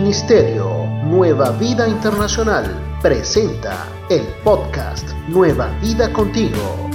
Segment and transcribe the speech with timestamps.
[0.00, 6.88] Ministerio Nueva Vida Internacional presenta el podcast Nueva Vida Contigo.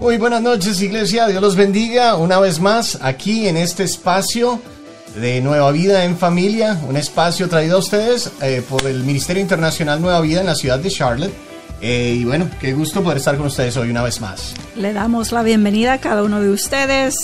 [0.00, 4.60] Muy buenas noches Iglesia, Dios los bendiga una vez más aquí en este espacio
[5.14, 10.02] de Nueva Vida en Familia, un espacio traído a ustedes eh, por el Ministerio Internacional
[10.02, 11.32] Nueva Vida en la ciudad de Charlotte.
[11.80, 14.54] Eh, y bueno, qué gusto poder estar con ustedes hoy una vez más.
[14.76, 17.16] Le damos la bienvenida a cada uno de ustedes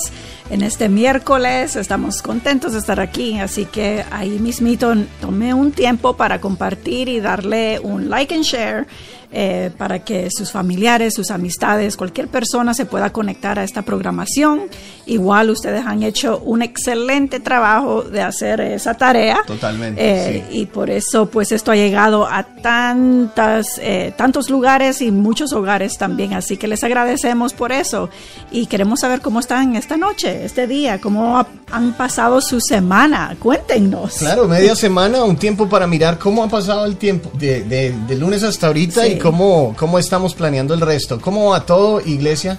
[0.51, 1.77] en este miércoles.
[1.77, 7.21] Estamos contentos de estar aquí, así que ahí mismito tomé un tiempo para compartir y
[7.21, 8.86] darle un like and share
[9.31, 14.63] eh, para que sus familiares, sus amistades, cualquier persona se pueda conectar a esta programación.
[15.05, 19.41] Igual ustedes han hecho un excelente trabajo de hacer esa tarea.
[19.46, 20.00] Totalmente.
[20.03, 25.53] Eh, y por eso pues esto ha llegado a tantas, eh, tantos lugares y muchos
[25.53, 26.33] hogares también.
[26.33, 28.08] Así que les agradecemos por eso.
[28.50, 33.36] Y queremos saber cómo están esta noche, este día, cómo han pasado su semana.
[33.39, 34.19] Cuéntenos.
[34.19, 38.42] Claro, media semana, un tiempo para mirar cómo ha pasado el tiempo de, de, lunes
[38.42, 41.20] hasta ahorita y cómo, cómo estamos planeando el resto.
[41.20, 42.58] ¿Cómo va todo, iglesia?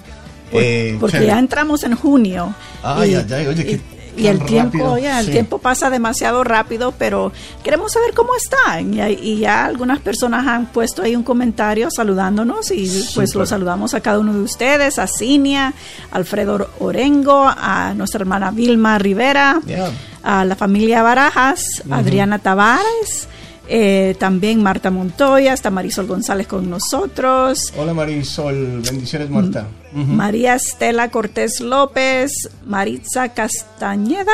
[0.52, 2.54] Eh, porque ya entramos en junio.
[2.84, 3.82] Ay, y, ay, oye,
[4.18, 7.32] y, el tiempo, ya, el tiempo pasa demasiado rápido, pero
[7.64, 8.94] queremos saber cómo están.
[8.94, 14.02] Y, ya algunas personas han puesto ahí un comentario saludándonos y pues los saludamos a
[14.02, 15.74] cada uno de ustedes, a Cinia,
[16.12, 19.62] Alfredo Orengo, a nuestra hermana Vilma Rivera,
[20.24, 23.28] a la familia Barajas, Adriana Tavares.
[23.72, 27.72] Eh, también Marta Montoya, está Marisol González con nosotros.
[27.78, 29.68] Hola Marisol, bendiciones Marta.
[29.94, 32.32] María Estela Cortés López,
[32.66, 34.34] Maritza Castañeda,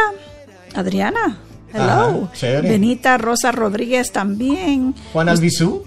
[0.73, 1.37] Adriana,
[1.73, 2.29] hello.
[2.63, 4.95] Benita Rosa Rodríguez también.
[5.11, 5.83] Juan Albizú.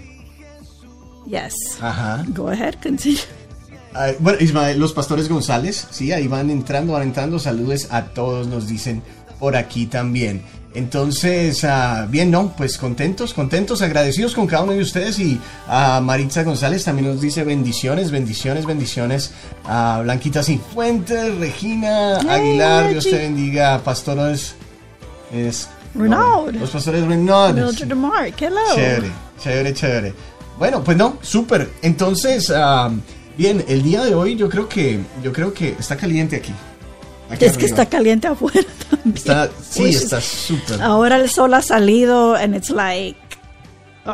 [1.25, 1.53] Yes.
[1.81, 2.23] Ajá.
[2.29, 3.19] Go ahead, continue.
[4.19, 7.39] bueno, Ismael, los pastores González, sí, ahí van entrando, van entrando.
[7.39, 9.01] Saludos a todos, nos dicen
[9.39, 10.43] por aquí también.
[10.75, 12.53] Entonces, uh, bien, ¿no?
[12.55, 17.21] Pues contentos, contentos, agradecidos con cada uno de ustedes y a Maritza González también nos
[17.21, 19.31] dice bendiciones, bendiciones, bendiciones.
[19.65, 24.55] A Blanquita Cifuentes, Regina Aguilar, Dios te bendiga, pastores.
[25.33, 26.53] Es, Renaud.
[26.53, 27.53] los pastores Renaud.
[27.53, 28.59] Mildred Mark, hello.
[28.75, 29.11] Chévere,
[29.41, 30.13] chévere, chévere.
[30.59, 31.67] Bueno, pues no, súper.
[31.81, 32.91] Entonces, uh,
[33.35, 36.53] bien, el día de hoy yo creo que, yo creo que está caliente aquí
[37.39, 39.15] es que está caliente afuera también.
[39.15, 40.81] Está, sí, está súper.
[40.81, 43.17] Ahora el sol ha salido and it's like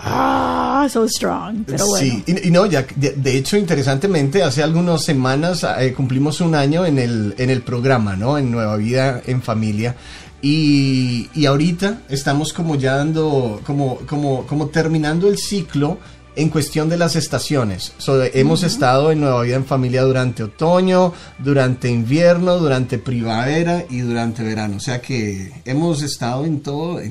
[0.03, 1.63] Ah, so strong.
[1.65, 2.23] Pero bueno.
[2.25, 6.99] Sí, y, no, ya, de, hecho, interesantemente, hace algunas semanas eh, cumplimos un año en
[6.99, 8.37] el, en el programa, ¿no?
[8.37, 9.95] En Nueva Vida en Familia.
[10.41, 15.97] Y, y ahorita estamos como ya dando, como, como, como terminando el ciclo
[16.35, 17.93] en cuestión de las estaciones.
[18.33, 24.43] hemos estado en Nueva Vida en Familia durante otoño, durante invierno, durante primavera y durante
[24.43, 24.77] verano.
[24.77, 27.01] O sea que hemos estado en todo.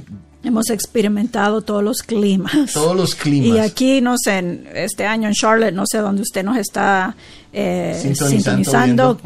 [0.42, 2.72] Hemos experimentado todos los climas.
[2.74, 3.48] Todos los climas.
[3.48, 7.16] Y aquí, no sé, este año en Charlotte, no sé dónde usted nos está
[7.56, 9.16] eh, sintonizando,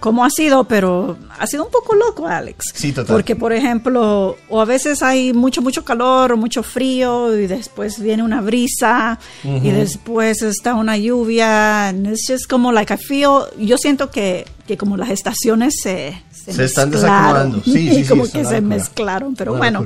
[0.00, 2.72] cómo, ha sido, pero ha sido un poco loco, Alex.
[2.74, 3.14] Sí, total.
[3.14, 8.00] Porque, por ejemplo, o a veces hay mucho, mucho calor o mucho frío y después
[8.00, 11.90] viene una brisa y después está una lluvia.
[11.90, 16.64] Es just como, like, I feel, yo siento que, que como las estaciones se, se,
[16.64, 17.62] están desacomodando.
[17.62, 19.84] Sí, sí, como que se mezclaron, pero bueno,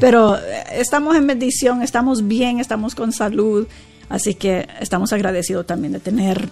[0.00, 3.66] pero eh, estamos en bendición, estamos bien, estamos con salud,
[4.08, 6.48] así que estamos agradecidos también de tener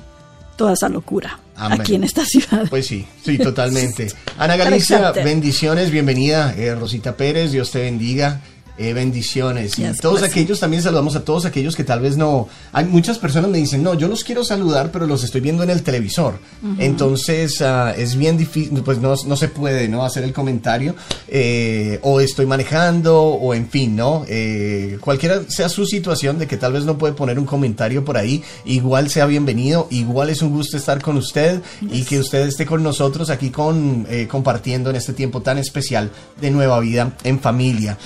[0.61, 2.69] toda esa locura aquí en esta ciudad.
[2.69, 4.09] Pues sí, sí, totalmente.
[4.39, 6.55] Ana Galicia, bendiciones, bienvenida.
[6.55, 8.43] Eh, Rosita Pérez, Dios te bendiga.
[8.83, 9.79] Eh, bendiciones.
[9.79, 12.49] y todos aquellos, también saludamos a todos aquellos que tal vez no.
[12.73, 15.69] Hay muchas personas me dicen, no, yo los quiero saludar, pero los estoy viendo en
[15.69, 16.39] el televisor.
[16.79, 20.95] Entonces ah, es bien difícil, pues no, no, se puede no hacer el comentario.
[21.29, 24.25] Eh, o estoy manejando, o en fin, ¿no?
[24.27, 28.17] Eh, cualquiera sea su situación de que tal vez no puede poner un comentario por
[28.17, 32.65] ahí, igual sea bienvenido, igual es un gusto estar con usted y que usted esté
[32.65, 36.11] con nosotros aquí con, compartiendo en este tiempo tan especial
[36.41, 37.99] de nueva vida en familia.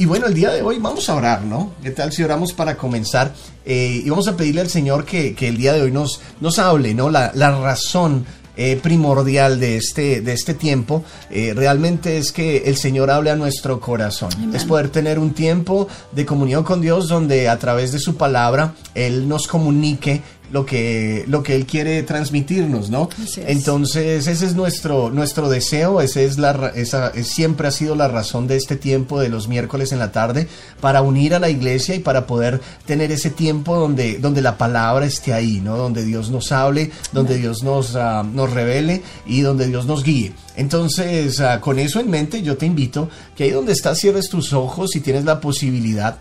[0.00, 1.72] Y bueno, el día de hoy vamos a orar, ¿no?
[1.82, 3.34] ¿Qué tal si oramos para comenzar?
[3.66, 6.94] Eh, y vamos a pedirle al Señor que, el día de hoy nos, nos hable,
[6.94, 7.10] ¿no?
[7.10, 8.24] La, la razón
[8.56, 13.36] eh, primordial de este, de este tiempo eh, realmente es que el Señor hable a
[13.36, 14.30] nuestro corazón.
[14.52, 18.74] Es poder tener un tiempo de comunión con Dios donde a través de su palabra
[18.94, 23.08] Él nos comunique lo que, lo que Él quiere transmitirnos, ¿no?
[23.36, 28.46] Entonces, ese es nuestro, nuestro deseo, ese es la, esa siempre ha sido la razón
[28.46, 30.48] de este tiempo de los miércoles en la tarde,
[30.80, 35.06] para unir a la iglesia y para poder tener ese tiempo donde, donde la palabra
[35.06, 35.76] esté ahí, ¿no?
[35.76, 40.32] Donde Dios nos hable, donde Dios nos, uh, nos revele y donde Dios nos guíe.
[40.56, 44.52] Entonces, uh, con eso en mente, yo te invito que ahí donde estás cierres tus
[44.52, 46.18] ojos y tienes la posibilidad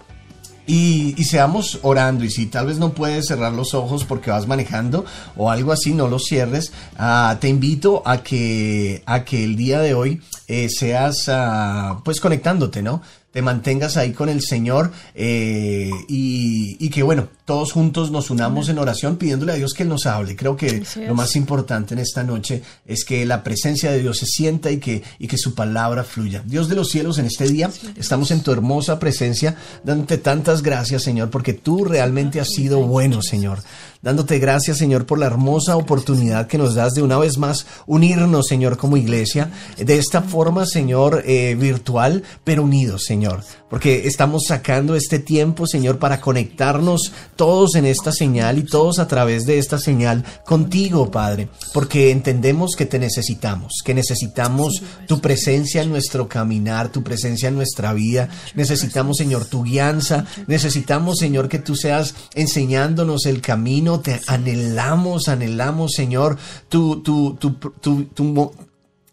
[0.70, 2.24] y, seamos orando.
[2.24, 5.04] Y si tal vez no puedes cerrar los ojos porque vas manejando
[5.36, 6.72] o algo así, no los cierres.
[7.00, 12.22] Uh, te invito a que, a que el día de hoy eh, seas uh, pues
[12.22, 13.02] conectándote, ¿no?
[13.32, 18.70] Te mantengas ahí con el Señor eh, y, y, que bueno, todos juntos nos unamos
[18.70, 20.36] en oración pidiéndole a Dios que Él nos hable.
[20.36, 24.26] Creo que lo más importante en esta noche es que la presencia de Dios se
[24.26, 26.42] sienta y que, y que su palabra fluya.
[26.46, 31.04] Dios de los cielos, en este día estamos en tu hermosa presencia, dándote tantas gracias,
[31.04, 33.60] Señor, porque tú realmente has sido bueno, Señor
[34.02, 38.48] dándote gracias, Señor, por la hermosa oportunidad que nos das de una vez más unirnos,
[38.48, 44.96] Señor, como iglesia, de esta forma, Señor, eh, virtual, pero unidos, Señor, porque estamos sacando
[44.96, 49.78] este tiempo, Señor, para conectarnos todos en esta señal y todos a través de esta
[49.78, 56.92] señal contigo, Padre, porque entendemos que te necesitamos, que necesitamos tu presencia en nuestro caminar,
[56.92, 63.26] tu presencia en nuestra vida, necesitamos, Señor, tu guianza, necesitamos, Señor, que tú seas enseñándonos
[63.26, 66.38] el camino, te anhelamos, anhelamos, Señor,
[66.70, 68.52] tu, tu, tu, tu,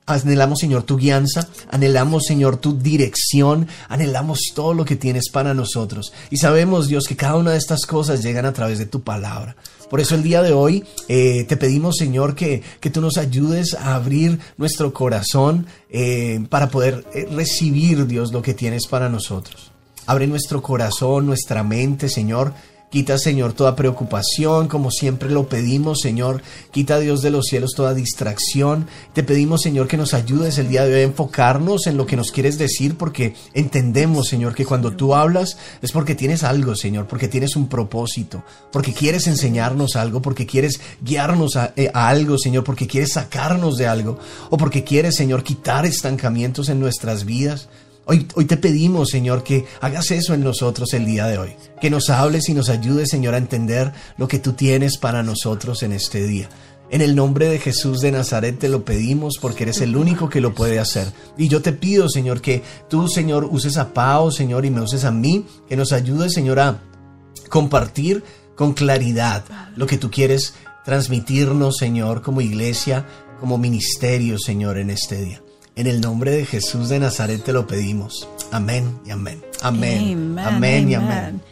[0.09, 6.13] Anhelamos, Señor, tu guianza, anhelamos, Señor, tu dirección, anhelamos todo lo que tienes para nosotros.
[6.31, 9.57] Y sabemos, Dios, que cada una de estas cosas llegan a través de tu palabra.
[9.91, 13.75] Por eso el día de hoy eh, te pedimos, Señor, que, que, tú nos ayudes
[13.75, 19.73] a abrir nuestro corazón eh, para poder eh, recibir, Dios, lo que tienes para nosotros.
[20.07, 22.55] Abre nuestro corazón, nuestra mente, Señor
[22.97, 26.41] Quita, Señor, toda preocupación, como siempre lo pedimos, Señor.
[26.71, 28.87] Quita, Dios de los cielos, toda distracción.
[29.13, 32.17] Te pedimos, Señor, que nos ayudes el día de hoy a enfocarnos en lo que
[32.17, 37.07] nos quieres decir, porque entendemos, Señor, que cuando tú hablas es porque tienes algo, Señor,
[37.07, 42.65] porque tienes un propósito, porque quieres enseñarnos algo, porque quieres guiarnos a, eh, algo, Señor,
[42.65, 44.19] porque quieres sacarnos de algo,
[44.49, 47.69] o porque quieres, Señor, quitar estancamientos en nuestras vidas.
[48.09, 51.57] Hoy, te pedimos, Señor, que hagas eso en nosotros el día de hoy.
[51.81, 55.83] Que nos hables y nos ayudes, Señor, a entender lo que tú tienes para nosotros
[55.83, 56.49] en este día.
[56.89, 60.41] En el nombre de Jesús de Nazaret te lo pedimos porque eres el único que
[60.41, 61.13] lo puede hacer.
[61.37, 65.05] Y yo te pido, Señor, que tú, Señor, uses a Pau, Señor, y me uses
[65.05, 66.81] a mí, que nos ayudes, Señor, a
[67.49, 68.23] compartir
[68.55, 69.45] con claridad
[69.75, 70.55] lo que tú quieres
[70.85, 73.05] transmitirnos, Señor, como iglesia,
[73.41, 75.43] como ministerio, Señor, en este día.
[75.77, 78.27] En el nombre de Jesús de Nazaret te lo pedimos.
[78.51, 79.45] Amén y amén.
[79.61, 80.39] Amén.
[80.39, 81.43] Amén, y amén.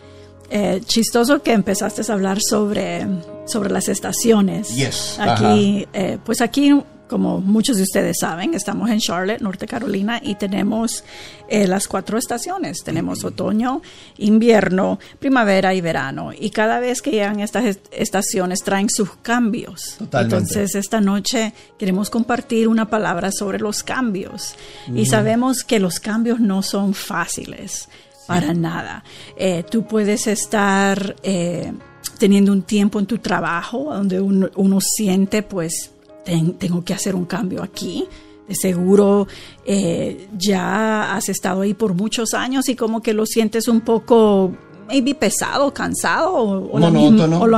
[0.49, 3.06] Eh, chistoso que empezaste a hablar sobre,
[3.44, 4.75] sobre las estaciones.
[4.75, 5.19] Yes.
[5.21, 6.73] Aquí, eh, pues aquí
[7.08, 11.04] como muchos de ustedes saben, estamos en Charlotte, Norte Carolina, y tenemos
[11.48, 12.82] eh, las cuatro estaciones.
[12.82, 13.82] Tenemos otoño,
[14.18, 16.30] invierno, primavera y verano.
[16.38, 19.98] Y cada vez que llegan estas estaciones traen sus cambios.
[20.00, 24.54] Entonces, esta noche queremos compartir una palabra sobre los cambios.
[24.94, 27.88] Y sabemos que los cambios no son fáciles,
[28.26, 29.04] para nada.
[29.36, 31.16] Eh, tú puedes estar...
[31.22, 31.72] Eh,
[32.18, 35.94] teniendo un tiempo en tu trabajo donde uno, uno siente pues
[36.25, 38.06] tengo que hacer un cambio aquí.
[38.49, 39.26] De seguro
[39.65, 44.53] eh, ya has estado ahí por muchos años y como que lo sientes un poco
[44.87, 46.91] maybe pesado, cansado o, la,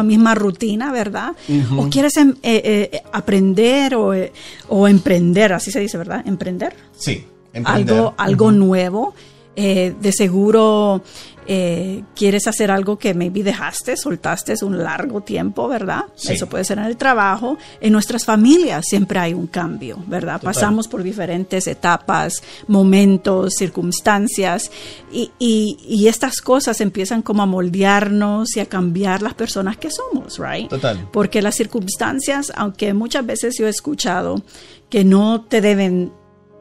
[0.05, 1.35] misma, rutina, ¿verdad?
[1.77, 6.23] O quieres em, eh, eh, aprender o, emprender, así se dice, ¿verdad?
[6.25, 6.77] Emprender.
[6.97, 7.96] Sí, emprender.
[7.96, 9.15] Algo, algo nuevo.
[9.56, 11.03] de seguro
[11.46, 16.05] eh, quieres hacer algo que maybe dejaste, soltaste un largo tiempo, ¿verdad?
[16.17, 17.58] Eso puede ser en el trabajo.
[17.81, 20.41] En nuestras familias siempre hay un cambio, ¿verdad?
[20.41, 24.70] Pasamos por diferentes etapas, momentos, circunstancias
[25.12, 30.38] y, y, estas cosas empiezan como a moldearnos y a cambiar las personas que somos,
[30.38, 30.69] ¿right?
[30.69, 31.08] Total.
[31.12, 34.43] Porque las circunstancias, aunque muchas veces yo he escuchado
[34.88, 36.12] que no te deben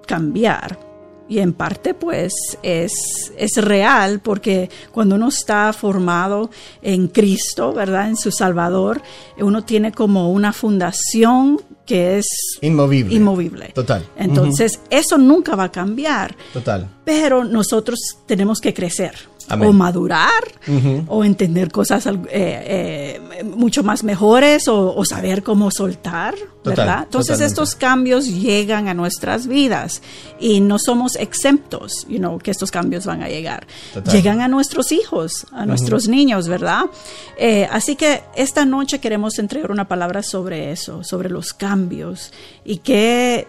[0.07, 0.79] cambiar,
[1.27, 6.49] y en parte pues es, es, real porque cuando uno está formado
[6.81, 8.09] en Cristo, ¿verdad?
[8.09, 9.01] En su Salvador,
[9.39, 12.25] uno tiene como una fundación que es
[12.61, 13.13] inmovible.
[13.13, 13.71] inmovible.
[13.73, 14.05] Total.
[14.17, 16.35] Entonces, eso nunca va a cambiar.
[16.53, 16.89] Total.
[17.03, 19.13] Pero nosotros tenemos que crecer
[19.49, 20.43] o madurar
[21.07, 27.03] o entender cosas eh, eh, mucho más mejores o, saber cómo soltar, ¿verdad?
[27.03, 30.01] Entonces estos cambios llegan a nuestras vidas
[30.39, 33.67] y no somos exentos, you know, que estos cambios van a llegar.
[34.11, 36.85] Llegan a nuestros hijos, a nuestros niños, ¿verdad?
[37.37, 41.74] Eh, así que esta noche queremos entregar una palabra sobre eso, sobre los cambios
[42.63, 43.47] y qué,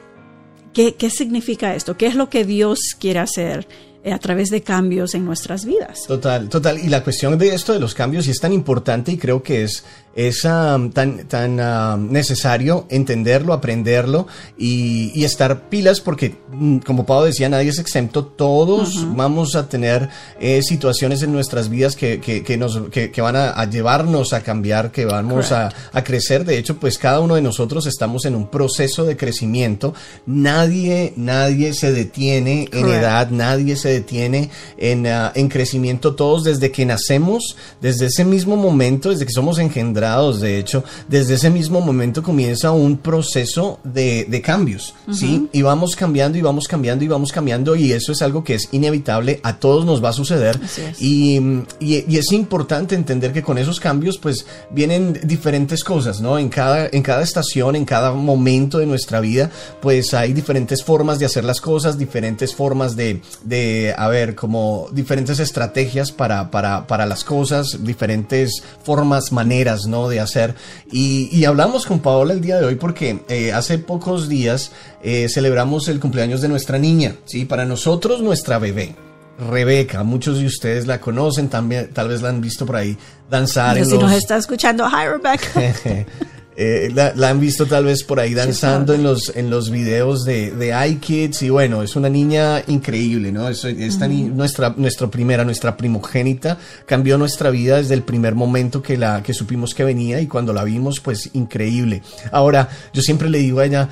[0.72, 3.66] qué, qué significa esto, qué es lo que Dios quiere hacer
[4.04, 6.04] eh, a través de cambios en nuestras vidas.
[6.06, 6.78] Total, total.
[6.78, 9.84] Y la cuestión de esto de los cambios es tan importante y creo que es
[10.16, 10.90] es tan,
[11.28, 14.26] tan necesario entenderlo, aprenderlo
[14.58, 18.24] y, estar pilas porque, mm, como Pablo decía, nadie es exento.
[18.24, 20.08] Todos vamos a tener
[20.40, 25.04] eh, situaciones en nuestras vidas que, que, nos, que, van a, llevarnos a cambiar, que
[25.04, 26.44] vamos a, a, crecer.
[26.44, 29.94] De hecho, pues cada uno de nosotros estamos en un proceso de crecimiento.
[30.24, 36.14] Nadie, nadie se detiene en edad, nadie se detiene en, ah, en crecimiento.
[36.14, 41.34] Todos desde que nacemos, desde ese mismo momento, desde que somos engendrados, de hecho, desde
[41.34, 45.48] ese mismo momento comienza un proceso de, cambios, ¿sí?
[45.52, 48.68] Y vamos cambiando y vamos cambiando y vamos cambiando y eso es algo que es
[48.72, 50.60] inevitable, a todos nos va a suceder
[51.00, 51.40] Y,
[51.80, 56.38] y, es importante entender que con esos cambios pues vienen diferentes cosas, ¿no?
[56.38, 61.18] En cada, en cada estación, en cada momento de nuestra vida pues hay diferentes formas
[61.18, 66.86] de hacer las cosas, diferentes formas de, de a ver, como diferentes estrategias para, para,
[66.86, 69.95] para las cosas, diferentes formas, maneras, ¿no?
[70.08, 70.54] De hacer.
[70.90, 74.72] Y, hablamos con Paola el día de hoy porque eh, hace pocos días
[75.02, 77.44] eh, celebramos el cumpleaños de nuestra niña, ¿sí?
[77.44, 78.94] Para nosotros, nuestra bebé.
[79.38, 82.96] Rebeca, muchos de ustedes la conocen, también tal vez la han visto por ahí
[83.30, 83.82] danzar.
[83.84, 86.06] si nos está escuchando, hi Rebecca.
[86.58, 90.52] Eh, la, han visto tal vez por ahí danzando en los, en los videos de,
[90.52, 93.48] de iKids y bueno, es una niña increíble, ¿no?
[93.48, 98.96] Es, esta nuestra, nuestra primera, nuestra primogénita, cambió nuestra vida desde el primer momento que,
[98.96, 102.02] la, que supimos que venía y cuando la vimos, pues increíble.
[102.32, 103.88] Ahora, yo siempre le digo a ella,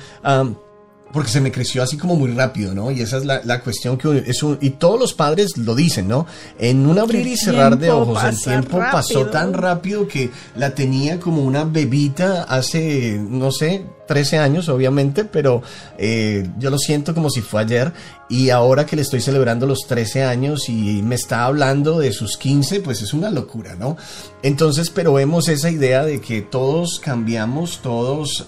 [1.11, 2.91] porque se me creció así como muy rápido, ¿no?
[2.91, 6.25] Y esa es la, cuestión que es y todos los padres lo dicen, ¿no?
[6.59, 11.19] En un abrir y cerrar de ojos, el tiempo pasó tan rápido que la tenía
[11.19, 15.61] como una bebita hace, no sé, 13 años, obviamente, pero
[15.97, 17.93] eh, yo lo siento como si fue ayer.
[18.27, 22.37] Y ahora que le estoy celebrando los 13 años y me está hablando de sus
[22.37, 23.97] 15, pues es una locura, ¿no?
[24.41, 28.47] Entonces, pero vemos esa idea de que todos cambiamos, todos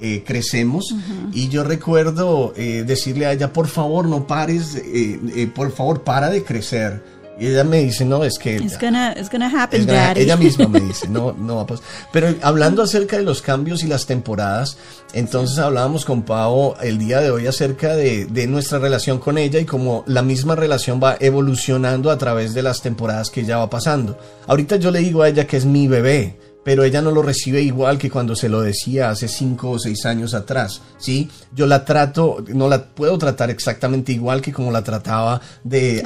[0.00, 0.94] eh, crecemos.
[1.32, 6.30] Y yo recuerdo eh, decirle a ella, por favor, no pares, eh, por favor, para
[6.30, 7.02] de crecer
[7.40, 8.56] y ella me dice, no, es que...
[8.56, 10.22] It's gonna, it's gonna happen, daddy.
[10.22, 11.84] Ella misma me dice, no, no va a pasar.
[12.12, 14.76] Pero hablando acerca de los cambios y las temporadas,
[15.12, 19.60] entonces hablábamos con Pau el día de hoy acerca de, de nuestra relación con ella
[19.60, 23.70] y cómo la misma relación va evolucionando a través de las temporadas que ella va
[23.70, 24.18] pasando.
[24.48, 26.36] Ahorita yo le digo a ella que es mi bebé
[26.68, 30.04] pero ella no lo recibe igual que cuando se lo decía hace cinco o seis
[30.04, 31.30] años atrás, ¿sí?
[31.56, 36.04] Yo la trato, no la puedo tratar exactamente igual que como la trataba de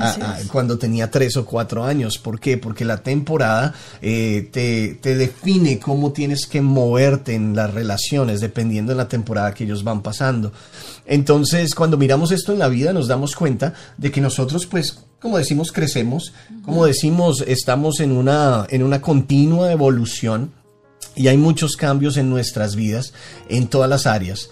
[0.52, 2.16] cuando tenía tres o cuatro años.
[2.16, 2.58] ¿Por qué?
[2.58, 8.92] Porque la temporada eh, te, te, define cómo tienes que moverte en las relaciones dependiendo
[8.92, 10.52] de la temporada que ellos van pasando.
[11.06, 15.38] Entonces, cuando miramos esto en la vida, nos damos cuenta de que nosotros, pues, como
[15.38, 16.32] decimos, crecemos,
[16.64, 20.52] como decimos, estamos en una, en una continua evolución
[21.14, 23.14] y hay muchos cambios en nuestras vidas,
[23.48, 24.50] en todas las áreas.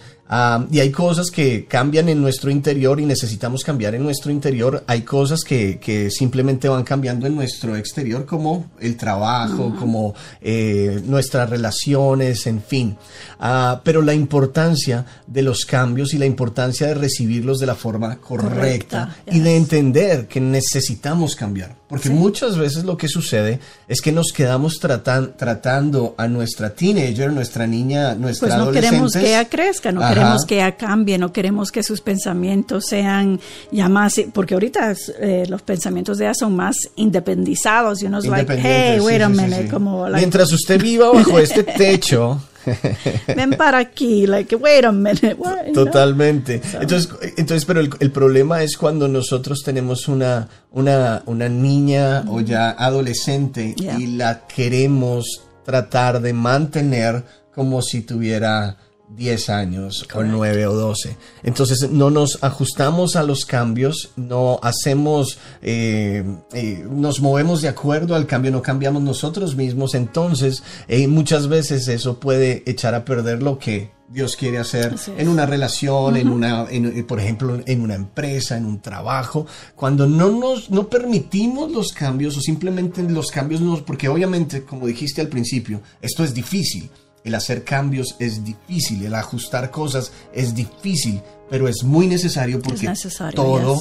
[0.70, 4.84] Y hay cosas que cambian en nuestro interior y necesitamos cambiar en nuestro interior.
[4.86, 11.02] Hay cosas que, que simplemente van cambiando en nuestro exterior, como el trabajo, como eh,
[11.04, 12.96] nuestras relaciones, en fin.
[13.40, 18.16] Ah, pero la importancia de los cambios y la importancia de recibirlos de la forma
[18.18, 21.79] correcta, y de entender que necesitamos cambiar.
[21.90, 27.66] Porque muchas veces lo que sucede es que nos quedamos tratando a nuestra teenager, nuestra
[27.66, 31.72] niña, nuestra pues no queremos que ella crezca, no queremos que ella cambie, no queremos
[31.72, 33.40] que sus pensamientos sean
[33.72, 38.00] ya más, porque ahorita eh, los pensamientos de ella son más independizados.
[38.02, 39.68] Y uno es like, hey, wait a minute.
[39.68, 42.40] Como, Mientras usted viva bajo este techo,
[43.36, 45.36] Ven para aquí, like, wait a minute.
[45.72, 46.60] Totalmente.
[46.80, 52.40] Entonces, entonces, pero el, el, problema es cuando nosotros tenemos una, una, una niña o
[52.40, 57.24] ya adolescente y la queremos tratar de mantener
[57.54, 58.76] como si tuviera
[59.16, 61.16] 10 años o 9 o 12.
[61.42, 68.14] Entonces no nos ajustamos a los cambios, no hacemos, eh, eh, nos movemos de acuerdo
[68.14, 69.94] al cambio, no cambiamos nosotros mismos.
[69.94, 75.28] Entonces eh, muchas veces eso puede echar a perder lo que Dios quiere hacer en
[75.28, 76.66] una relación, en una,
[77.06, 82.36] por ejemplo, en una empresa, en un trabajo, cuando no nos no permitimos los cambios
[82.36, 86.90] o simplemente los cambios no, porque obviamente, como dijiste al principio, esto es difícil.
[87.22, 92.90] El hacer cambios es difícil, el ajustar cosas es difícil, pero es muy necesario porque
[93.34, 93.78] todo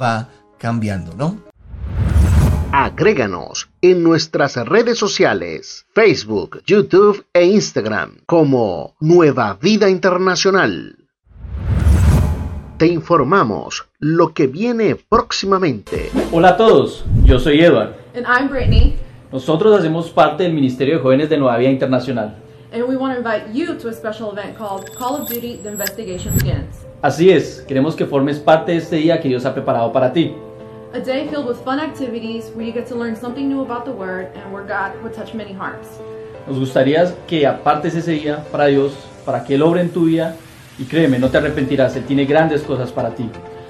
[0.00, 1.40] va cambiando, ¿no?
[2.70, 10.96] Agréganos en nuestras redes sociales, Facebook, YouTube e Instagram como Nueva Vida Internacional.
[12.76, 16.10] Te informamos lo que viene próximamente.
[16.30, 17.94] Hola a todos, yo soy Edward.
[18.14, 18.96] And I'm Brittany.
[19.30, 22.41] Nosotros hacemos parte del Ministerio de Jóvenes de Nueva Vida Internacional.
[22.72, 25.68] And we want to invite you to a special event called Call of Duty The
[25.68, 26.86] Investigation Begins.
[27.02, 30.34] Así es, queremos que formes parte de este día que Dios ha preparado para ti.
[30.94, 33.92] A day filled with fun activities where you get to learn something new about the
[33.92, 36.00] Word and where God would touch many hearts.
[36.46, 38.94] Nos gustaría que apartes ese día para Dios,
[39.26, 40.36] para que Él obre en tu vida
[40.78, 43.28] y créeme, no te arrepentirás, Él tiene grandes cosas para ti.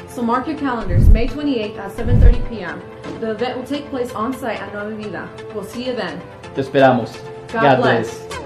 [0.08, 2.80] So mark your calendars, May 28th at 7.30 p.m.
[3.20, 5.28] The event will take place on site at Nueva Vida.
[5.54, 6.20] We'll see you then.
[6.54, 7.16] Te esperamos.
[7.52, 8.41] God, bless.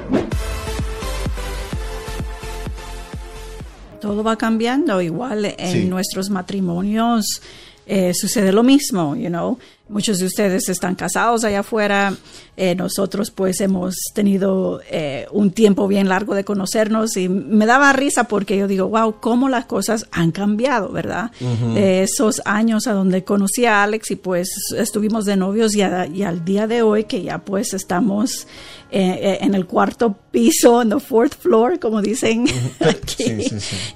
[4.07, 7.43] Todo va cambiando, igual en nuestros matrimonios
[7.87, 9.59] eh, sucede lo mismo, you know.
[9.89, 12.13] Muchos de ustedes están casados allá afuera.
[12.57, 17.93] Eh, nosotros pues hemos tenido eh, un tiempo bien largo de conocernos y me daba
[17.93, 21.31] risa porque yo digo, wow, cómo las cosas han cambiado, ¿verdad?
[21.77, 26.45] esos años a donde conocí a Alex y pues estuvimos de novios y, y al
[26.45, 28.47] día de hoy que ya pues estamos
[28.89, 32.47] eh, en el cuarto piso, en the fourth floor, como dicen
[32.81, 33.45] aquí.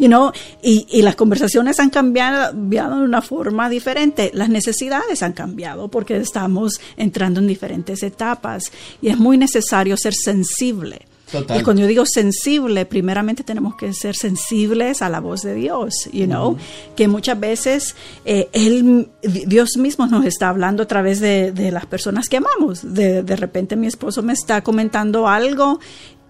[0.01, 0.33] You know,
[0.63, 4.33] y, y, las conversaciones han cambiado, de una forma diferente.
[4.35, 8.65] Las necesidades han cambiado porque estamos entrando en diferentes etapas
[9.01, 11.07] y es muy necesario ser sensible.
[11.33, 16.09] Y cuando yo digo sensible, primeramente tenemos que ser sensibles a la voz de Dios,
[16.13, 16.57] you know,
[16.97, 17.95] que muchas veces
[18.25, 22.95] eh, él, Dios mismo nos está hablando a través de, de las personas que amamos.
[22.95, 25.79] De, de repente mi esposo me está comentando algo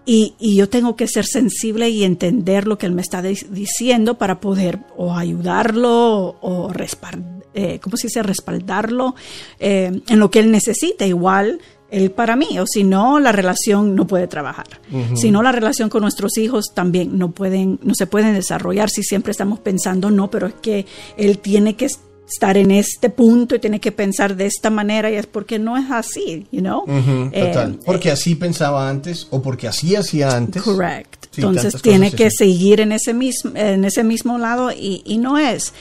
[0.07, 4.19] y, y, yo tengo que ser sensible y entender lo que él me está diciendo
[4.19, 8.23] para poder o ayudarlo o respaldar, eh, ¿cómo se dice?
[8.23, 9.14] respaldarlo
[9.59, 11.07] eh, en lo que él necesita.
[11.07, 14.66] Igual él para mí, o si no, la relación no puede trabajar.
[15.14, 19.02] Si no, la relación con nuestros hijos también no pueden, no se pueden desarrollar si
[19.02, 22.10] siempre estamos pensando, no, pero es que él tiene que estar
[22.40, 25.90] en este punto y tiene que pensar de esta manera y es porque no es
[25.90, 26.84] así, you know?
[26.87, 27.72] total.
[27.72, 30.62] Eh, porque así pensaba antes o porque así hacía antes.
[30.62, 31.26] Correct.
[31.37, 35.72] Entonces tiene que seguir en ese mismo en ese mismo lado y, y no es.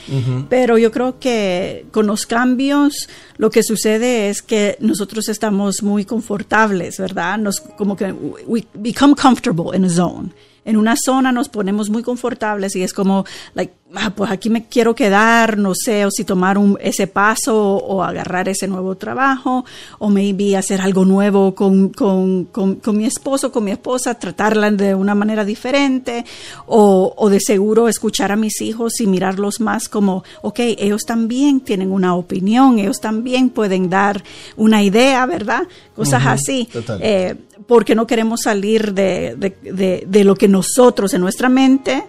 [0.48, 6.04] Pero yo creo que con los cambios lo que sucede es que nosotros estamos muy
[6.04, 7.38] confortables, ¿verdad?
[7.38, 8.12] Nos como que
[8.46, 10.30] we become comfortable in a zone
[10.64, 14.66] en una zona nos ponemos muy confortables y es como, like, ah, pues aquí me
[14.66, 19.64] quiero quedar, no sé, o si tomar un, ese paso o, agarrar ese nuevo trabajo,
[19.98, 24.94] o maybe hacer algo nuevo con, con, con, mi esposo, con mi esposa, tratarla de
[24.94, 26.24] una manera diferente,
[26.66, 31.60] o, o, de seguro escuchar a mis hijos y mirarlos más como, ok, ellos también
[31.60, 34.22] tienen una opinión, ellos también pueden dar
[34.56, 35.62] una idea, ¿verdad?
[35.94, 36.68] Cosas así.
[37.00, 37.36] Eh,
[37.70, 42.02] porque no queremos salir de, de, de lo que nosotros en nuestra mente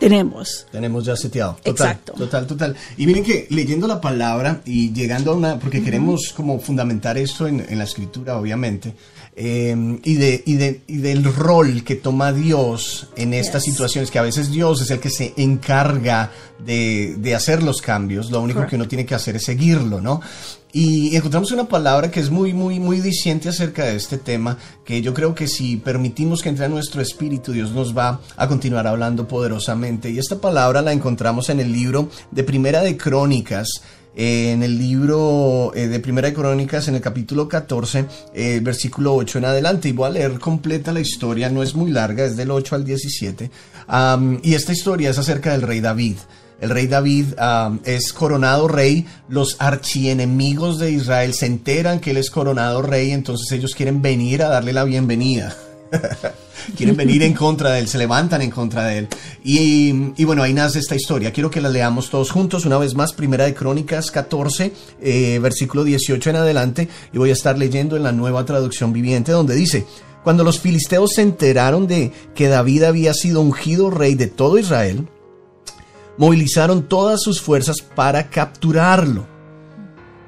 [0.00, 0.66] tenemos.
[0.72, 1.52] Tenemos ya seteado.
[1.62, 2.12] Total, Exacto.
[2.14, 2.76] Total, total.
[2.96, 7.46] Y miren que leyendo la palabra y llegando a una, porque queremos como fundamentar esto
[7.46, 8.94] en, en la escritura, obviamente,
[9.38, 14.18] eh, y, de, y, de, y, del rol que toma Dios en estas situaciones, que
[14.18, 18.66] a veces Dios es el que se encarga de, de hacer los cambios, lo único
[18.66, 20.22] que uno tiene que hacer es seguirlo, ¿no?
[20.72, 25.00] Y encontramos una palabra que es muy, muy, muy diciente acerca de este tema, que
[25.00, 28.86] yo creo que si permitimos que entre a nuestro espíritu, Dios nos va a continuar
[28.86, 30.10] hablando poderosamente.
[30.10, 33.68] Y esta palabra la encontramos en el libro de Primera de Crónicas,
[34.16, 39.38] en el libro eh, de Primera de Crónicas, en el capítulo 14, eh, versículo 8
[39.38, 39.90] en adelante.
[39.90, 42.84] Y voy a leer completa la historia, no es muy larga, es del 8 al
[42.84, 43.50] 17.
[44.42, 46.16] y esta historia es acerca del rey David.
[46.58, 47.34] El rey David
[47.84, 53.52] es coronado rey, los archienemigos de Israel se enteran que él es coronado rey, entonces
[53.52, 55.54] ellos quieren venir a darle la bienvenida.
[56.76, 59.08] quieren venir en contra de él, se levantan en contra de él.
[59.44, 61.32] Y, bueno, ahí nace esta historia.
[61.32, 65.84] Quiero que la leamos todos juntos, una vez más, Primera de Crónicas 14, eh, versículo
[65.84, 69.86] 18 en adelante, y voy a estar leyendo en la nueva traducción viviente, donde dice,
[70.24, 75.08] Cuando los filisteos se enteraron de que David había sido ungido rey de todo Israel,
[76.16, 79.26] movilizaron todas sus fuerzas para capturarlo.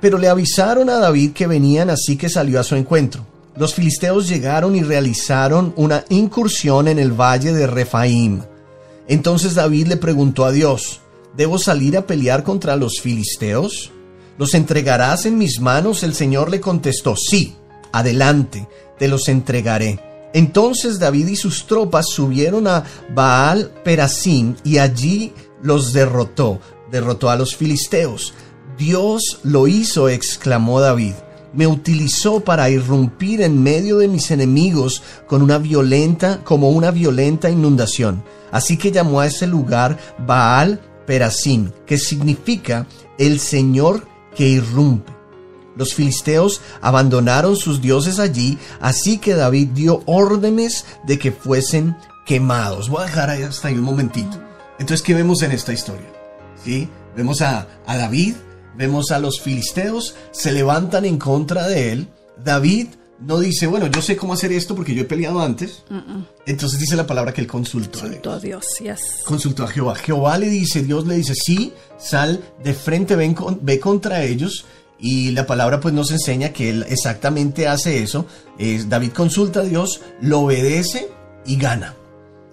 [0.01, 3.27] Pero le avisaron a David que venían, así que salió a su encuentro.
[3.59, 8.43] Los filisteos llegaron y realizaron una incursión en el valle de Refaim.
[9.09, 11.01] Entonces David le preguntó a Dios,
[11.37, 13.91] ¿debo salir a pelear contra los filisteos?
[14.39, 16.05] ¿Los entregarás en mis manos?
[16.05, 17.57] El Señor le contestó, sí,
[17.91, 19.99] adelante, te los entregaré.
[20.35, 26.61] Entonces David y sus tropas subieron a Baal Perasim y allí los derrotó,
[26.93, 28.35] derrotó a los filisteos.
[28.77, 31.15] Dios lo hizo, exclamó David.
[31.53, 37.51] Me utilizó para irrumpir en medio de mis enemigos con una violenta, como una violenta
[37.51, 38.23] inundación.
[38.51, 42.87] Así que llamó a ese lugar Baal Perasim, que significa
[43.19, 45.13] el Señor que irrumpe.
[45.77, 52.89] Los filisteos abandonaron sus dioses allí, así que David dio órdenes de que fuesen quemados.
[52.89, 54.39] Voy a dejar ahí hasta ahí un momentito.
[54.79, 56.13] Entonces, ¿qué vemos en esta historia?
[56.63, 56.89] ¿Sí?
[57.17, 58.35] Vemos a, a David
[58.79, 62.09] Vemos a los filisteos, se levantan en contra de él.
[62.43, 62.87] David
[63.19, 65.83] no dice, bueno, yo sé cómo hacer esto porque yo he peleado antes.
[66.47, 67.99] Entonces dice la palabra que él consultó,
[68.31, 68.65] a Dios.
[69.27, 69.97] Consultó a Jehová.
[69.97, 74.65] Jehová le dice, Dios le dice, sí, sal de frente, ven ve contra ellos.
[75.01, 78.27] Y la palabra pues nos enseña que él exactamente hace eso.
[78.59, 81.09] Es, David consulta a Dios, lo obedece
[81.45, 81.97] y gana.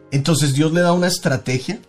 [0.10, 1.80] Entonces Dios le da una estrategia.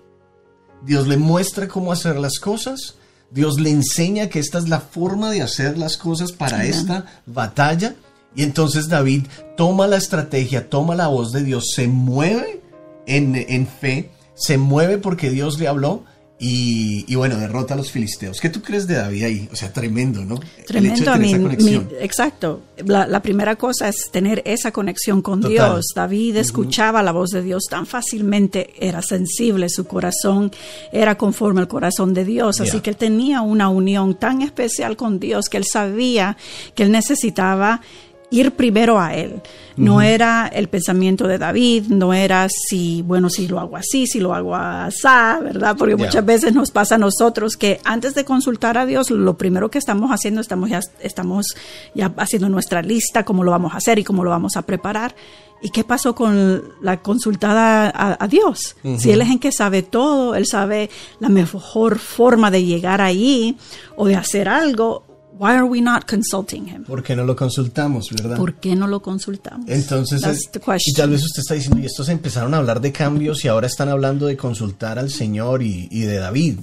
[0.82, 2.96] Dios le muestra cómo hacer las cosas
[3.30, 7.94] Dios le enseña que esta es la forma de hacer las cosas para esta batalla.
[8.34, 12.62] Y entonces David toma la estrategia, toma la voz de Dios, se mueve
[13.06, 16.04] en, en fe, se mueve porque Dios le habló
[16.38, 18.40] y, bueno, derrota a los filisteos.
[18.40, 19.48] ¿Qué tú crees de David ahí?
[19.52, 20.38] O sea, tremendo, ¿no?
[20.66, 21.32] Tremendo, a mí,
[21.98, 22.60] exacto.
[22.84, 25.86] La, primera cosa es tener esa conexión con Dios.
[25.94, 30.52] David escuchaba la voz de Dios tan fácilmente, era sensible, su corazón
[30.92, 32.60] era conforme al corazón de Dios.
[32.60, 36.36] Así que él tenía una unión tan especial con Dios que él sabía
[36.74, 37.80] que él necesitaba
[38.30, 39.42] ir primero a Él.
[39.76, 44.20] No era el pensamiento de David, no era si, bueno, si lo hago así, si
[44.20, 45.06] lo hago así,
[45.42, 45.76] ¿verdad?
[45.76, 49.70] Porque muchas veces nos pasa a nosotros que antes de consultar a Dios, lo primero
[49.70, 51.54] que estamos haciendo, estamos ya, estamos
[51.94, 55.14] ya haciendo nuestra lista, cómo lo vamos a hacer y cómo lo vamos a preparar.
[55.62, 58.76] ¿Y qué pasó con la consultada a, Dios?
[58.98, 63.56] Si Él es en que sabe todo, Él sabe la mejor forma de llegar ahí
[63.96, 66.84] o de hacer algo, Why are we not consulting him?
[66.84, 68.36] ¿Por qué no lo consultamos, verdad?
[68.36, 69.68] ¿Por qué no lo consultamos?
[69.68, 70.22] Entonces,
[70.84, 73.66] y tal vez usted está diciendo, y estos empezaron a hablar de cambios y ahora
[73.66, 76.58] están hablando de consultar al Señor y, de David.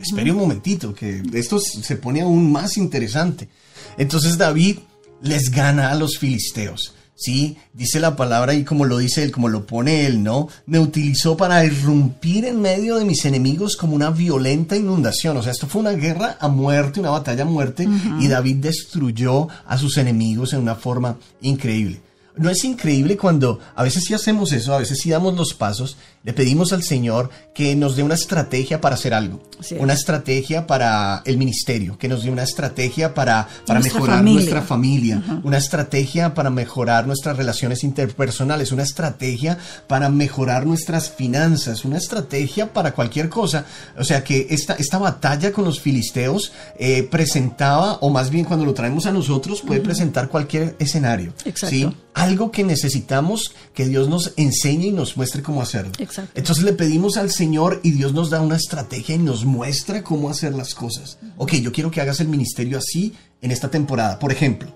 [0.00, 3.48] Espere un momentito, que esto se pone aún más interesante.
[3.96, 4.78] Entonces David
[5.22, 6.94] les gana a los filisteos.
[7.20, 10.48] Sí, dice la palabra y como lo dice él, como lo pone él, ¿no?
[10.66, 15.36] Me utilizó para irrumpir en medio de mis enemigos como una violenta inundación.
[15.36, 17.88] O sea, esto fue una guerra a muerte, una batalla a muerte,
[18.20, 22.00] y David destruyó a sus enemigos en una forma increíble.
[22.38, 25.96] ¿No es increíble cuando a veces sí hacemos eso, a veces sí damos los pasos,
[26.24, 29.42] le pedimos al Señor que nos dé una estrategia para hacer algo,
[29.78, 35.22] una estrategia para el ministerio, que nos dé una estrategia para, para mejorar nuestra familia,
[35.42, 42.72] una estrategia para mejorar nuestras relaciones interpersonales, una estrategia para mejorar nuestras finanzas, una estrategia
[42.72, 43.64] para cualquier cosa.
[43.96, 48.66] O sea que esta, esta batalla con los filisteos eh, presentaba, o más bien cuando
[48.66, 51.32] lo traemos a nosotros, puede presentar cualquier escenario.
[51.44, 55.92] Exacto algo que necesitamos que Dios nos enseñe y nos muestre cómo hacerlo.
[56.34, 60.28] Entonces le pedimos al Señor y Dios nos da una estrategia y nos muestra cómo
[60.28, 61.18] hacer las cosas.
[61.36, 64.18] Ok, yo quiero que hagas el ministerio así en esta temporada.
[64.18, 64.68] Por ejemplo,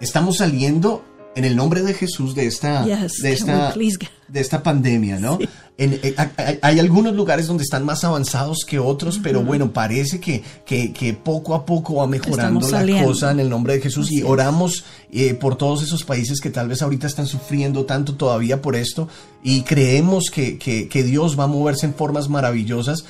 [0.00, 1.04] estamos saliendo
[1.36, 3.74] en el nombre de Jesús de esta, de esta,
[4.32, 5.38] de esta pandemia, ¿no?
[5.82, 6.14] Eh,
[6.60, 11.54] hay, algunos lugares donde están más avanzados que otros, pero bueno, parece que, que, poco
[11.54, 15.56] a poco va mejorando la cosa en el nombre de Jesús y oramos eh, por
[15.56, 19.08] todos esos países que tal vez ahorita están sufriendo tanto todavía por esto
[19.42, 23.06] y creemos que, que, Dios va a moverse en formas maravillosas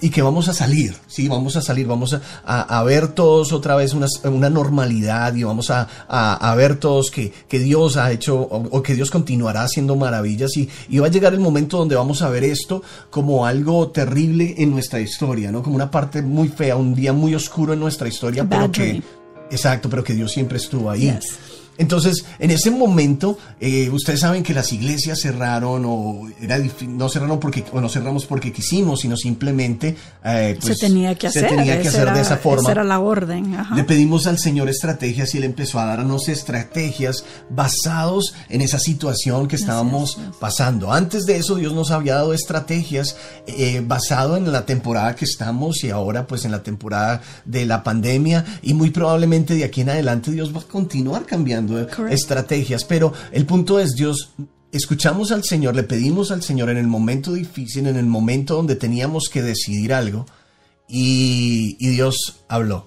[0.00, 3.76] y que vamos a salir, sí, vamos a salir, vamos a, a, ver todos otra
[3.76, 8.40] vez una, una normalidad y vamos a, a, ver todos que, que Dios ha hecho
[8.40, 12.22] o, que Dios continuará haciendo maravillas y, y va a llegar el momento donde vamos
[12.22, 15.62] a ver esto como algo terrible en nuestra historia, ¿no?
[15.62, 19.02] Como una parte muy fea, un día muy oscuro en nuestra historia, pero que,
[19.50, 21.16] exacto, pero que Dios siempre estuvo ahí.
[21.78, 27.40] Entonces, en ese momento, eh, ustedes saben que las iglesias cerraron o era no cerraron
[27.40, 31.56] porque, o no cerramos porque quisimos, sino simplemente eh, pues, se tenía que hacer, se
[31.56, 32.62] tenía que hacer de esa forma.
[32.62, 33.56] Esa era la orden.
[33.74, 39.48] Le pedimos al Señor estrategias y Él empezó a darnos estrategias basados en esa situación
[39.48, 40.92] que estábamos pasando.
[40.92, 45.84] Antes de eso, Dios nos había dado estrategias eh, basado en la temporada que estamos
[45.84, 49.90] y ahora pues en la temporada de la pandemia y muy probablemente de aquí en
[49.90, 51.61] adelante Dios va a continuar cambiando
[52.10, 54.30] estrategias, pero el punto es, Dios,
[54.72, 58.76] escuchamos al Señor, le pedimos al Señor en el momento difícil, en el momento donde
[58.76, 60.26] teníamos que decidir algo,
[60.88, 62.86] y, Dios habló,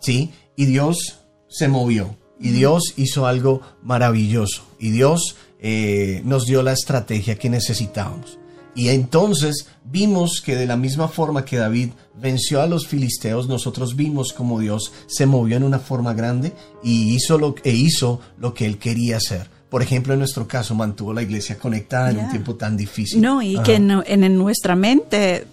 [0.00, 0.32] ¿sí?
[0.56, 6.72] Y Dios se movió, y Dios hizo algo maravilloso, y Dios eh, nos dio la
[6.72, 8.38] estrategia que necesitábamos.
[8.74, 13.96] Y entonces vimos que de la misma forma que David venció a los filisteos, nosotros
[13.96, 16.52] vimos como Dios se movió en una forma grande
[16.82, 19.48] y hizo lo, e hizo lo que él quería hacer.
[19.68, 23.20] Por ejemplo, en nuestro caso, mantuvo la iglesia conectada en un tiempo tan difícil.
[23.20, 25.44] No, y que en, en nuestra mente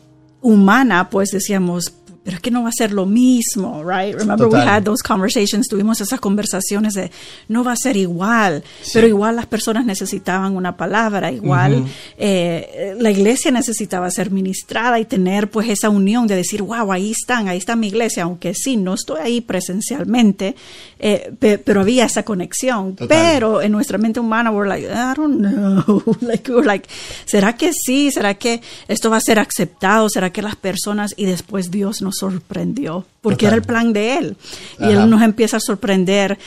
[0.41, 4.15] humana, pues decíamos, pero es que no va a ser lo mismo, right?
[4.15, 7.11] Remember we had those conversations, tuvimos esas conversaciones de
[7.49, 11.85] no va a ser igual, pero igual las personas necesitaban una palabra, igual
[12.17, 17.11] eh, la iglesia necesitaba ser ministrada y tener pues esa unión de decir, wow, ahí
[17.11, 20.55] están, ahí está mi iglesia, aunque sí, no estoy ahí presencialmente,
[20.99, 22.95] eh, pero había esa conexión.
[22.95, 26.87] Pero en nuestra mente humana, we're like, I don't know, like, we're like,
[27.25, 28.11] ¿será que sí?
[28.11, 30.09] ¿Será que esto va a ser aceptado?
[30.09, 34.37] ¿Será que las personas y después Dios nos sorprendió, porque era el plan de Él.
[34.79, 36.37] Y Él nos empieza a sorprender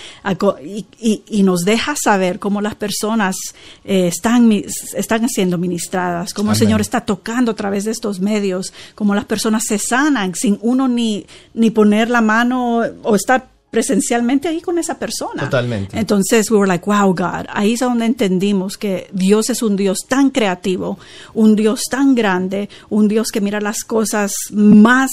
[0.63, 3.37] y, nos deja saber cómo las personas
[3.85, 4.51] eh, están,
[4.95, 9.27] están siendo ministradas, cómo el Señor está tocando a través de estos medios, cómo las
[9.27, 14.79] personas se sanan sin uno ni, ni poner la mano o estar presencialmente ahí con
[14.79, 15.45] esa persona.
[15.45, 15.99] Totalmente.
[15.99, 17.47] Entonces, we were like, wow, God.
[17.51, 20.99] Ahí es donde entendimos que Dios es un Dios tan creativo,
[21.35, 25.11] un Dios tan grande, un Dios que mira las cosas más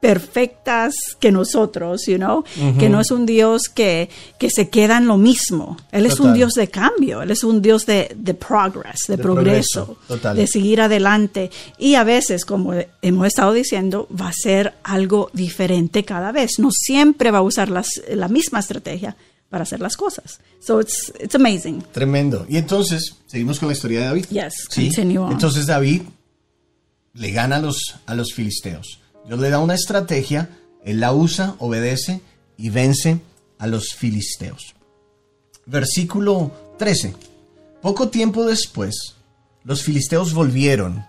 [0.00, 2.42] perfectas que nosotros, you know,
[2.78, 4.08] que no es un Dios que,
[4.38, 5.76] que se queda en lo mismo.
[5.92, 9.98] Él es un Dios de cambio, Él es un Dios de, de progress, de, progreso,
[10.34, 11.50] de seguir adelante.
[11.78, 16.52] Y a veces, como hemos estado diciendo, va a ser algo diferente cada vez.
[16.58, 19.16] No siempre va a usar las, la misma estrategia
[19.50, 20.40] para hacer las cosas.
[20.60, 21.82] So it's, it's amazing.
[21.92, 22.46] Tremendo.
[22.48, 24.26] Y entonces, seguimos con la historia de David.
[24.30, 24.90] Yes, ¿Sí?
[24.96, 26.02] Entonces David
[27.14, 29.00] le gana a los, a los filisteos.
[29.30, 30.50] Dios le da una estrategia,
[30.82, 32.20] él la usa, obedece
[32.56, 33.20] y vence
[33.60, 34.74] a los filisteos.
[35.66, 37.14] Versículo 13.
[37.80, 39.14] Poco tiempo después,
[39.62, 41.06] los filisteos volvieron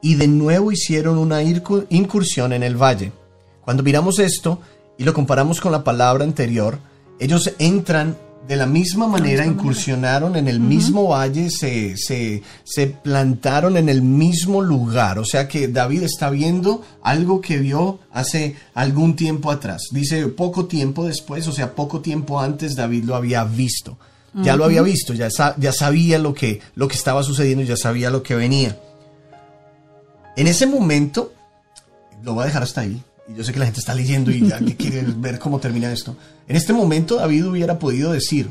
[0.00, 3.12] y de nuevo hicieron una incursión en el valle.
[3.60, 4.58] Cuando miramos esto
[4.96, 6.78] y lo comparamos con la palabra anterior,
[7.20, 13.88] ellos entran de la misma manera incursionaron en el mismo valle, se, se, plantaron en
[13.88, 15.18] el mismo lugar.
[15.18, 19.82] O sea que David está viendo algo que vio hace algún tiempo atrás.
[19.92, 23.96] Dice poco tiempo después, o sea, poco tiempo antes David lo había visto.
[24.34, 25.28] Ya lo había visto, ya,
[25.58, 28.80] ya sabía lo que, lo que estaba sucediendo, ya sabía lo que venía.
[30.36, 31.34] En ese momento,
[32.22, 34.46] lo voy a dejar hasta ahí, y yo sé que la gente está leyendo y
[34.46, 36.16] ya que quiere ver cómo termina esto.
[36.48, 38.48] En este momento David hubiera podido decir,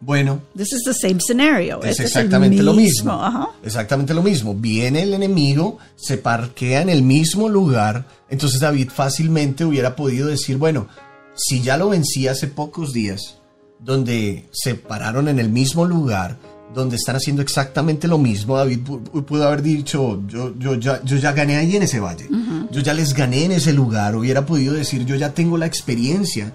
[0.00, 1.82] bueno, This is the same scenario.
[1.82, 3.52] Es este exactamente lo mismo.
[3.62, 4.54] Exactamente lo mismo.
[4.54, 10.56] Viene el enemigo, se parquea en el mismo lugar, entonces David fácilmente hubiera podido decir,
[10.56, 10.88] bueno,
[11.34, 13.36] si ya lo vencí hace pocos días,
[13.78, 16.38] donde se pararon en el mismo lugar,
[16.74, 18.56] donde están haciendo exactamente lo mismo.
[18.56, 22.28] David pudo haber dicho, yo, yo, ya, yo ya gané ahí en ese valle,
[22.70, 26.52] yo ya les gané en ese lugar, hubiera podido decir, yo ya tengo la experiencia,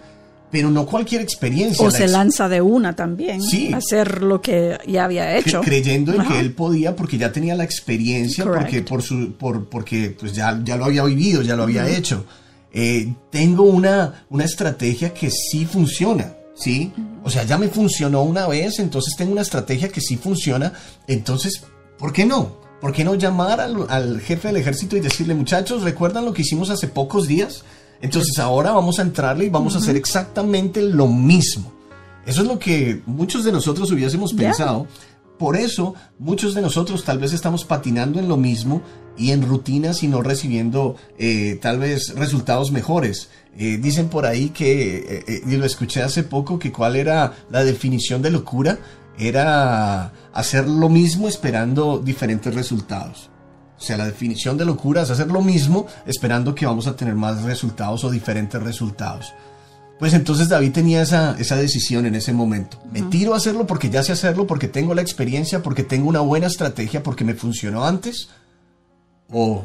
[0.52, 1.86] pero no cualquier experiencia.
[1.86, 3.74] O se lanza de una también, sí.
[3.74, 5.62] hacer lo que ya había hecho.
[5.62, 10.16] Creyendo en que él podía, porque ya tenía la experiencia, porque, por su, por, porque
[10.18, 12.26] pues ya, ya lo había vivido, ya lo había hecho.
[12.72, 16.34] Eh, tengo una, una estrategia que sí funciona.
[16.56, 16.92] ¿Sí?
[17.24, 20.74] O sea, ya me funcionó una vez, entonces tengo una estrategia que sí funciona,
[21.08, 21.64] entonces,
[21.98, 22.64] ¿por qué no?
[22.82, 26.70] ¿Por qué no llamar al, jefe del ejército y decirle, muchachos, ¿recuerdan lo que hicimos
[26.70, 27.64] hace pocos días?
[28.02, 31.72] Entonces ahora vamos a entrarle y vamos a hacer exactamente lo mismo.
[32.26, 34.88] Eso es lo que muchos de nosotros hubiésemos pensado.
[35.38, 38.82] Por eso muchos de nosotros tal vez estamos patinando en lo mismo
[39.18, 43.30] y en rutinas y no recibiendo eh, tal vez resultados mejores.
[43.58, 47.64] Eh, dicen por ahí que, eh, y lo escuché hace poco, que cuál era la
[47.64, 48.80] definición de locura,
[49.18, 53.30] era hacer lo mismo esperando diferentes resultados.
[53.78, 57.16] O sea, la definición de locura es hacer lo mismo esperando que vamos a tener
[57.16, 59.34] más resultados o diferentes resultados.
[60.00, 62.82] Pues entonces David tenía esa, esa decisión en ese momento.
[62.92, 66.20] Me tiro a hacerlo porque ya sé hacerlo, porque tengo la experiencia, porque tengo una
[66.20, 68.30] buena estrategia, porque me funcionó antes.
[69.32, 69.64] O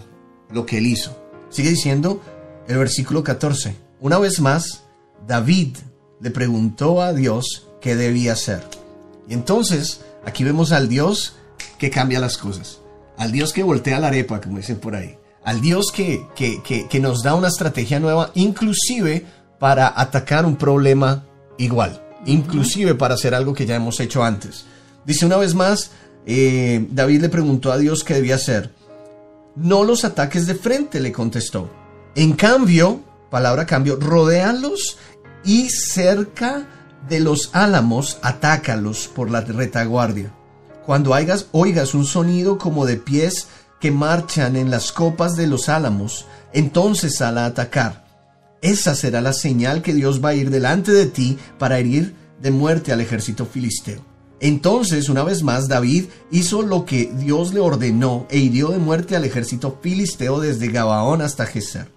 [0.53, 1.16] lo que él hizo.
[1.51, 2.23] Sigue diciendo
[2.69, 3.75] el versículo 14.
[4.01, 4.85] Una vez más,
[5.27, 5.77] David
[6.21, 8.62] le preguntó a Dios qué debía hacer.
[9.29, 11.37] Y entonces, aquí vemos al Dios
[11.77, 12.79] que cambia las cosas.
[13.16, 15.16] Al Dios que voltea la arepa, como dicen por ahí.
[15.43, 19.27] Al Dios que, que, que nos da una estrategia nueva, inclusive
[19.61, 21.27] para atacar un problema
[21.59, 24.64] igual, inclusive para hacer algo que ya hemos hecho antes.
[25.05, 25.92] Dice una vez más,
[26.27, 28.73] eh, David le preguntó a Dios qué debía hacer.
[29.55, 31.70] No los ataques de frente, le contestó.
[32.14, 34.96] En cambio, palabra cambio, rodéalos
[35.44, 36.66] y cerca
[37.09, 40.33] de los álamos, atácalos por la retaguardia.
[40.87, 45.68] Cuando oigas, oigas un sonido como de pies que marchan en las copas de los
[45.68, 48.10] álamos, entonces sal a atacar.
[48.62, 52.51] Esa será la señal que Dios va a ir delante de ti para herir de
[52.51, 54.05] muerte al ejército filisteo.
[54.40, 59.14] Entonces, una vez más, David hizo lo que Dios le ordenó e hirió de muerte
[59.14, 61.88] al ejército filisteo desde Gabaón hasta Geser.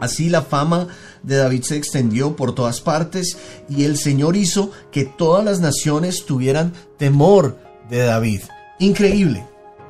[0.00, 0.88] Así la fama
[1.22, 3.36] de David se extendió por todas partes
[3.68, 8.40] y el Señor hizo que todas las naciones tuvieran temor de David.
[8.78, 9.46] Increíble,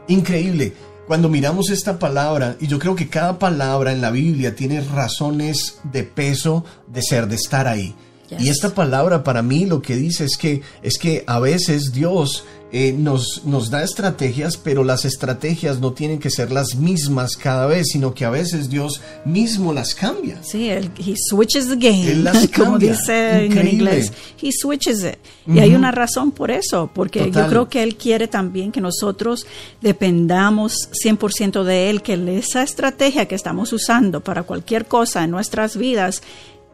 [0.08, 0.74] increíble
[1.10, 5.80] cuando miramos esta palabra, y yo creo que cada palabra en la Biblia tiene razones
[5.82, 7.96] de peso de ser, de estar ahí.
[8.38, 12.44] Y esta palabra para mí lo que dice es que, es que a veces Dios
[12.72, 17.66] eh, nos, nos da estrategias, pero las estrategias no tienen que ser las mismas cada
[17.66, 20.40] vez, sino que a veces Dios mismo las cambia.
[20.42, 22.24] Sí, él he switches the game,
[22.56, 25.18] como dice en inglés, he switches it.
[25.46, 29.46] Y hay una razón por eso, porque yo creo que él quiere también que nosotros
[29.80, 35.76] dependamos 100% de él, que esa estrategia que estamos usando para cualquier cosa en nuestras
[35.76, 36.22] vidas,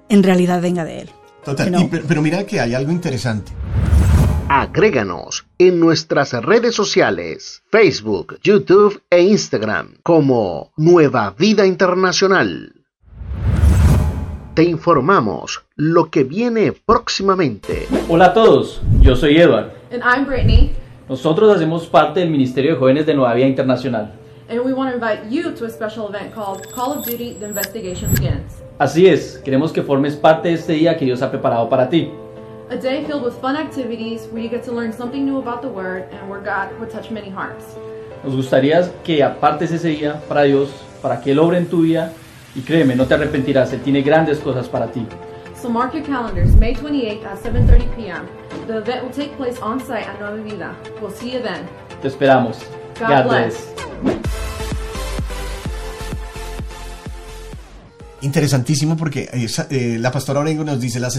[0.09, 1.11] en realidad venga de él.
[1.45, 3.53] Total, pero mira que hay algo interesante.
[4.49, 12.73] Agréganos en nuestras redes sociales, Facebook, YouTube e Instagram como Nueva Vida Internacional.
[14.55, 17.89] Te informamos lo que viene próximamente.
[18.09, 19.73] Hola a todos, yo soy Edward.
[19.91, 20.71] And I'm Brittany.
[21.09, 24.13] Nosotros hacemos parte del Ministerio de Jóvenes de Nueva Vida Internacional.
[24.49, 27.47] And we want to invite you to a special event called Call of Duty The
[27.47, 28.63] Investigation Begins.
[28.79, 32.13] Así es, queremos que formes parte de este día que Dios ha preparado para ti.
[32.69, 35.69] A day filled with fun activities where you get to learn something new about the
[35.69, 37.77] Word and where God would touch many hearts.
[38.25, 42.13] Nos gustaría que apartes ese día para Dios, para que Él obre en tu vida
[42.57, 45.07] y créeme, no te arrepentirás, Él tiene grandes cosas para ti.
[45.55, 48.27] So mark your calendars, May 28th at 7.30 p.m.
[48.67, 50.77] The event will take place on site at Nueva Vida.
[51.01, 51.69] We'll see you then.
[52.03, 52.59] Te esperamos.
[52.99, 54.56] God, bless.
[58.27, 61.17] Interesantísimo porque eh, la pastora Orengo nos dice, las,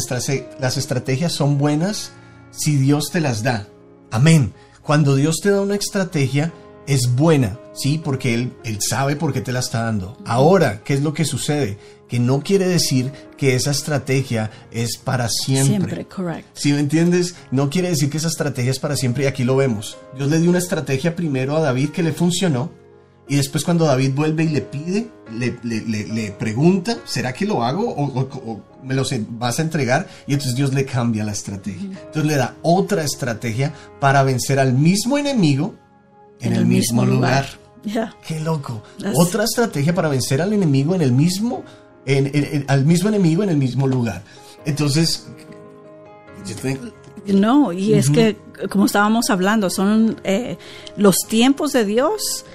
[0.60, 2.12] las estrategias son buenas
[2.52, 3.68] si Dios te las da.
[4.12, 4.54] Amén.
[4.82, 6.54] Cuando Dios te da una estrategia,
[6.88, 8.00] es buena, ¿sí?
[8.02, 10.18] Porque Él, él sabe por qué te la está dando.
[10.26, 11.78] Ahora, ¿qué es lo que sucede?
[12.08, 15.68] Que no quiere decir que esa estrategia es para siempre.
[15.68, 16.50] Siempre, correcto.
[16.54, 17.36] ¿Sí me entiendes?
[17.52, 19.98] No quiere decir que esa estrategia es para siempre y aquí lo vemos.
[20.16, 22.72] Dios le dio una estrategia primero a David que le funcionó
[23.30, 27.90] y después cuando David vuelve y le pide, le, le, pregunta, ¿será que lo hago
[27.90, 30.08] o, me lo vas a entregar?
[30.28, 31.90] Y entonces Dios le cambia la estrategia.
[31.90, 35.76] Entonces le da otra estrategia para vencer al mismo enemigo
[36.40, 37.46] en, el, mismo, lugar.
[38.26, 38.82] Qué loco.
[39.16, 41.64] Otra estrategia para vencer al enemigo en el mismo,
[42.06, 44.24] en, al mismo enemigo en el mismo lugar.
[44.66, 45.28] Entonces,
[47.26, 48.38] no, y es que,
[48.70, 50.58] como estábamos hablando, son eh,
[50.96, 52.46] los tiempos de Dios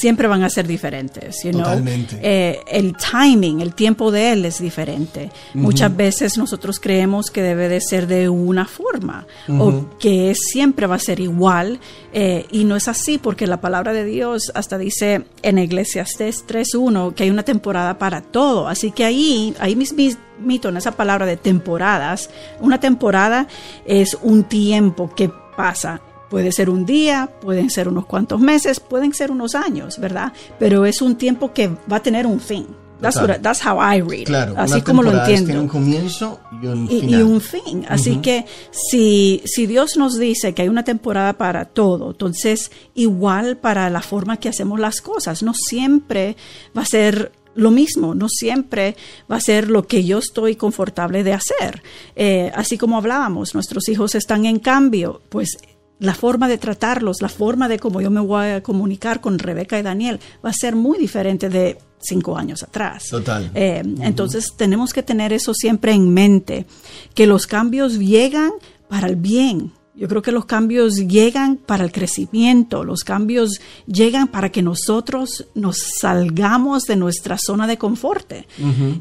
[0.00, 1.40] siempre van a ser diferentes.
[1.40, 2.18] Totalmente.
[2.22, 5.30] Eh, el timing, el tiempo de él es diferente.
[5.54, 10.96] Muchas veces nosotros creemos que debe de ser de una forma o que siempre va
[10.96, 11.80] a ser igual
[12.12, 17.14] eh, y no es así porque la palabra de Dios hasta dice en Eclesiastes 3.1
[17.14, 18.68] que hay una temporada para todo.
[18.68, 22.30] Así que ahí, ahí mismito en esa palabra de temporadas,
[22.60, 23.46] una temporada
[23.86, 29.14] es un tiempo que pasa Puede ser un día, pueden ser unos cuantos meses, pueden
[29.14, 30.32] ser unos años, ¿verdad?
[30.58, 32.66] Pero es un tiempo que va a tener un fin.
[33.00, 34.24] That's, that's how I read.
[34.24, 35.46] Claro, así como lo entiendo.
[35.46, 37.10] Tiene un comienzo y un final.
[37.10, 37.84] Y un fin.
[37.88, 43.58] Así que si, si Dios nos dice que hay una temporada para todo, entonces igual
[43.58, 46.36] para la forma que hacemos las cosas, no siempre
[46.76, 48.96] va a ser lo mismo, no siempre
[49.30, 51.82] va a ser lo que yo estoy confortable de hacer.
[52.14, 55.58] Eh, así como hablábamos, nuestros hijos están en cambio, pues
[55.98, 59.78] la forma de tratarlos, la forma de cómo yo me voy a comunicar con Rebeca
[59.78, 63.06] y Daniel va a ser muy diferente de cinco años atrás.
[63.10, 63.50] Total.
[63.54, 66.66] Eh, entonces tenemos que tener eso siempre en mente,
[67.14, 68.52] que los cambios llegan
[68.88, 69.72] para el bien.
[69.94, 75.46] Yo creo que los cambios llegan para el crecimiento, los cambios llegan para que nosotros
[75.54, 78.30] nos salgamos de nuestra zona de confort.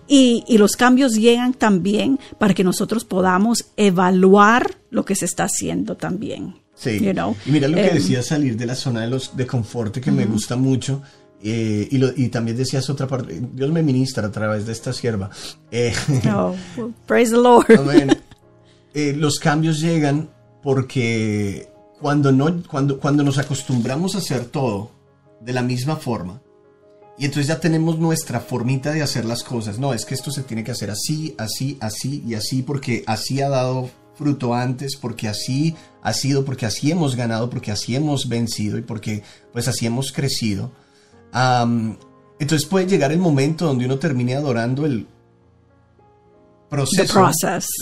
[0.08, 5.44] y, y, los cambios llegan también para que nosotros podamos evaluar lo que se está
[5.44, 6.65] haciendo también.
[6.76, 6.98] Sí.
[6.98, 10.12] Y mira lo que em, decía salir de la zona de, los, de confort que
[10.12, 11.02] me gusta mucho.
[11.42, 15.30] Eh, y, y, también decías otra parte, Dios me ministra a través de esta sierva.
[15.72, 15.94] Eh,
[16.36, 16.56] oh,
[17.06, 17.68] praise the Lord.
[18.98, 20.30] Eh, los cambios llegan
[20.64, 21.68] porque
[22.00, 24.90] cuando, no, cuando, cuando nos acostumbramos a hacer todo
[25.42, 26.42] de la misma forma,
[27.18, 29.80] y entonces ya tenemos nuestra formita de hacer las cosas.
[29.80, 33.42] No, es que esto se tiene que hacer así, así, así y así, porque así
[33.42, 38.28] ha dado fruto antes, porque así ha sido, porque así hemos ganado, porque así hemos
[38.28, 40.72] vencido y porque pues así hemos crecido.
[42.40, 45.08] entonces puede llegar el momento donde uno termine adorando el
[46.70, 47.30] proceso,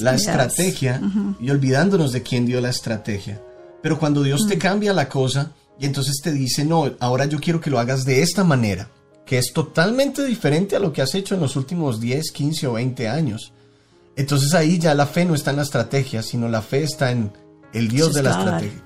[0.02, 1.02] la estrategia
[1.40, 3.42] y olvidándonos de quién dio la estrategia.
[3.82, 4.60] Pero cuando Dios te mm.
[4.60, 8.22] cambia la cosa y entonces te dice, no, ahora yo quiero que lo hagas de
[8.22, 8.90] esta manera,
[9.26, 12.74] que es totalmente diferente a lo que has hecho en los últimos 10, 15 o
[12.74, 13.52] 20 años.
[14.16, 17.32] Entonces ahí ya la fe no está en la estrategia, sino la fe está en
[17.74, 18.84] el Dios de la estrategia.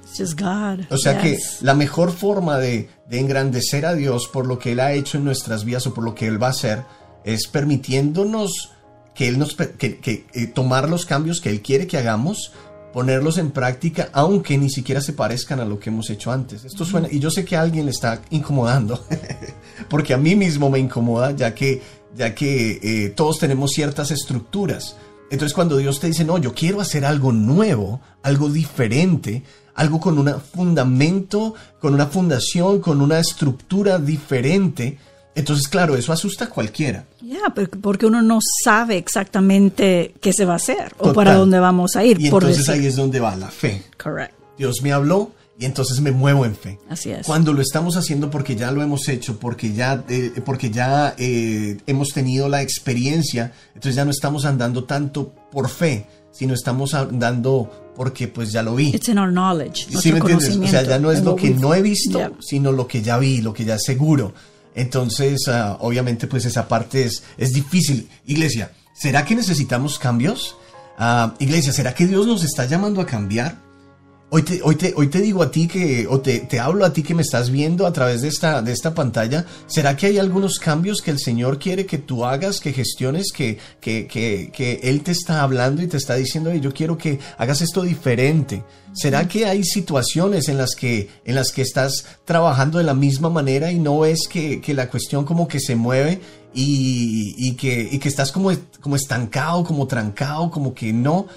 [0.90, 4.94] O sea que la mejor forma de, engrandecer a Dios por lo que Él ha
[4.94, 6.84] hecho en nuestras vidas o por lo que Él va a hacer
[7.24, 8.72] es permitiéndonos
[9.14, 10.00] que Él nos que,
[10.34, 12.54] eh, tomar los cambios que Él quiere que hagamos,
[12.94, 16.64] ponerlos en práctica, aunque ni siquiera se parezcan a lo que hemos hecho antes.
[16.64, 19.06] Esto suena, y yo sé que a alguien le está incomodando,
[19.90, 21.82] porque a mí mismo me incomoda, ya que,
[22.16, 24.96] ya que eh, todos tenemos ciertas estructuras
[25.30, 29.44] entonces cuando Dios te dice, no, yo quiero hacer algo nuevo, algo diferente,
[29.76, 34.98] algo con un fundamento, con una fundación, con una estructura diferente,
[35.38, 37.06] entonces, claro, eso asusta a cualquiera.
[37.22, 41.96] Ya, porque uno no sabe exactamente qué se va a hacer o para dónde vamos
[41.96, 42.20] a ir.
[42.20, 43.84] Y entonces ahí es donde va la fe.
[44.02, 44.36] Correcto.
[44.58, 46.80] Dios me habló, y entonces me muevo en fe.
[46.90, 47.26] Así es.
[47.26, 51.78] Cuando lo estamos haciendo porque ya lo hemos hecho, porque ya, eh, porque ya eh,
[51.88, 57.92] hemos tenido la experiencia, entonces ya no estamos andando tanto por fe, sino estamos andando
[57.96, 58.90] porque pues ya lo vi.
[58.90, 59.88] It's in our knowledge.
[60.00, 60.56] ¿Sí me entiendes?
[60.56, 63.42] O sea, ya no es lo que no he visto, sino lo que ya vi,
[63.42, 64.34] lo que ya seguro.
[64.76, 68.08] Entonces, ah, obviamente, pues esa parte es, es difícil.
[68.28, 70.56] Iglesia, ¿será que necesitamos cambios?
[71.00, 73.67] Uh, iglesia, ¿será que Dios nos está llamando a cambiar?
[74.30, 77.88] Hoy te, digo a ti que, o te, hablo a ti que me estás viendo
[77.88, 81.98] a través de esta, pantalla, ¿será que hay algunos cambios que el Señor quiere que
[81.98, 86.16] tú hagas, que gestiones, que, que, que, que Él te está hablando y te está
[86.16, 88.66] diciendo, yo quiero que hagas esto diferente?
[88.92, 93.30] ¿Será que hay situaciones en las que, en las que estás trabajando de la misma
[93.30, 96.20] manera y no que, que la cuestión como que se mueve
[96.54, 98.52] y, y, que, y que estás como,
[98.82, 101.28] como estancado, como trancado, como que no?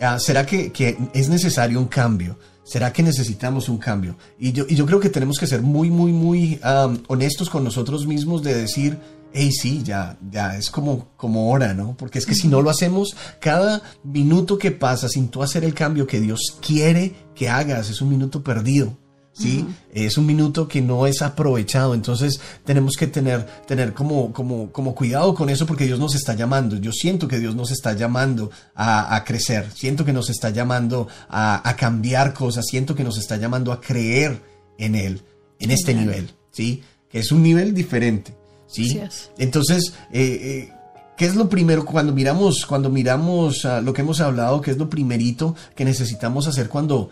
[0.00, 0.72] Ah, ¿Será que,
[1.12, 2.38] es necesario un cambio?
[2.64, 4.16] ¿Será que necesitamos un cambio?
[4.38, 6.60] Y yo, y yo creo que tenemos que ser muy, muy, muy
[7.08, 8.98] honestos con nosotros mismos de decir,
[9.32, 11.96] hey, sí, ya, ya es como, como hora, ¿no?
[11.96, 15.74] Porque es que si no lo hacemos, cada minuto que pasa sin tú hacer el
[15.74, 18.96] cambio que Dios quiere que hagas es un minuto perdido.
[19.38, 19.66] ¿Sí?
[19.92, 24.94] Es un minuto que no es aprovechado, entonces tenemos que tener, tener como, como, como
[24.94, 26.76] cuidado con eso porque Dios nos está llamando.
[26.76, 31.74] Yo siento que Dios nos está llamando a, crecer, siento que nos está llamando a,
[31.78, 34.42] cambiar cosas, siento que nos está llamando a creer
[34.78, 35.22] en Él,
[35.58, 36.82] en este nivel, ¿sí?
[37.08, 38.36] Que es un nivel diferente,
[38.66, 39.00] ¿sí?
[39.38, 40.72] Entonces, eh, eh,
[41.16, 44.60] ¿Qué es lo primero cuando miramos, cuando miramos lo que hemos hablado?
[44.60, 47.10] ¿Qué es lo primerito que necesitamos hacer cuando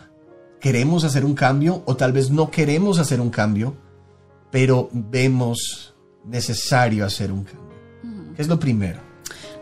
[0.66, 3.76] queremos hacer un cambio o tal vez no queremos hacer un cambio,
[4.50, 5.94] pero vemos
[6.24, 8.34] necesario hacer un cambio.
[8.34, 8.98] ¿Qué es lo primero?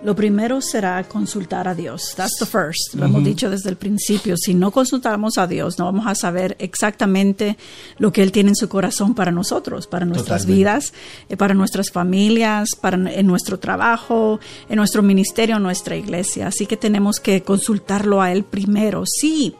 [0.02, 2.14] Lo primero será consultar a Dios.
[2.16, 2.94] That's the first.
[2.94, 4.38] Lo hemos dicho desde el principio.
[4.38, 7.58] Si no consultamos a Dios, no vamos a saber exactamente
[7.98, 10.94] lo que Él tiene en su corazón para nosotros, para nuestras vidas,
[11.28, 14.40] eh, para nuestras familias, para en nuestro trabajo,
[14.70, 16.46] en nuestro ministerio, en nuestra iglesia.
[16.46, 19.04] Así que tenemos que consultarlo a Él primero.
[19.04, 19.54] Sí,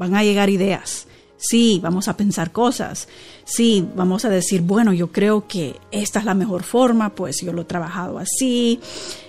[0.00, 1.06] van a llegar ideas.
[1.36, 3.06] Sí, vamos a pensar cosas.
[3.44, 7.52] Sí, vamos a decir, bueno, yo creo que esta es la mejor forma, pues yo
[7.52, 8.80] lo he trabajado así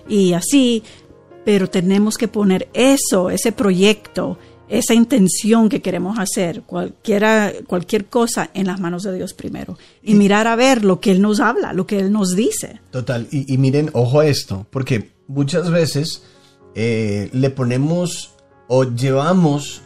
[0.08, 0.84] y así,
[1.46, 4.38] pero tenemos que poner eso, ese proyecto,
[4.70, 9.78] esa intención que queremos hacer, cualquiera, cualquier cosa en las manos de Dios primero.
[10.02, 12.80] Y, mirar a ver lo que Él nos habla, lo que Él nos dice.
[12.92, 16.24] Total, y, miren, ojo a esto, porque muchas veces
[16.76, 18.36] eh, le ponemos
[18.70, 19.82] o llevamos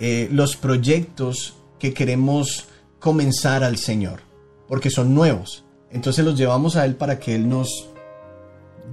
[0.00, 2.66] eh, los proyectos que queremos
[2.98, 4.20] comenzar al Señor,
[4.68, 5.64] porque son nuevos.
[5.90, 7.88] Entonces los llevamos a Él para que Él nos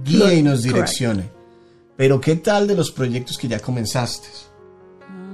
[0.04, 1.30] guíe y nos direccione.
[1.96, 4.28] Pero ¿qué tal de los proyectos que ya comenzaste?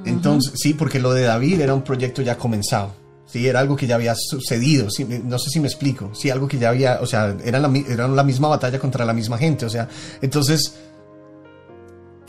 [0.04, 2.94] Entonces, sí, porque lo de David era un proyecto ya comenzado.
[3.26, 4.88] Sí, era algo que ya había sucedido.
[5.24, 6.10] no sé si me explico.
[6.14, 9.12] Sí, algo que ya había, o sea, era la, era la misma batalla contra la
[9.12, 9.66] misma gente.
[9.66, 9.88] O sea,
[10.20, 10.74] entonces,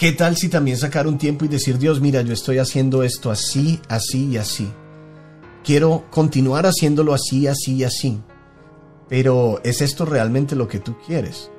[0.02, 3.30] ¿qué tal si también sacar un tiempo y decir, Dios, mira, yo estoy haciendo esto
[3.30, 4.68] así, así y así?
[5.64, 8.20] Quiero continuar haciéndolo así, así y así.
[9.08, 11.52] Pero ¿es esto realmente lo que tú quieres?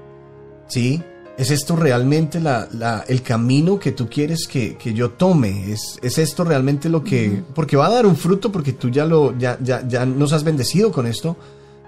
[0.66, 1.01] ¿Sí?
[1.38, 5.70] ¿Es esto realmente la, el camino que tú quieres que, yo tome?
[5.70, 7.45] ¿Es, ¿Es, esto realmente lo que...?
[7.55, 10.43] Porque va a dar un fruto porque tú ya, lo, ya, ya, ya nos has
[10.43, 11.36] bendecido con esto.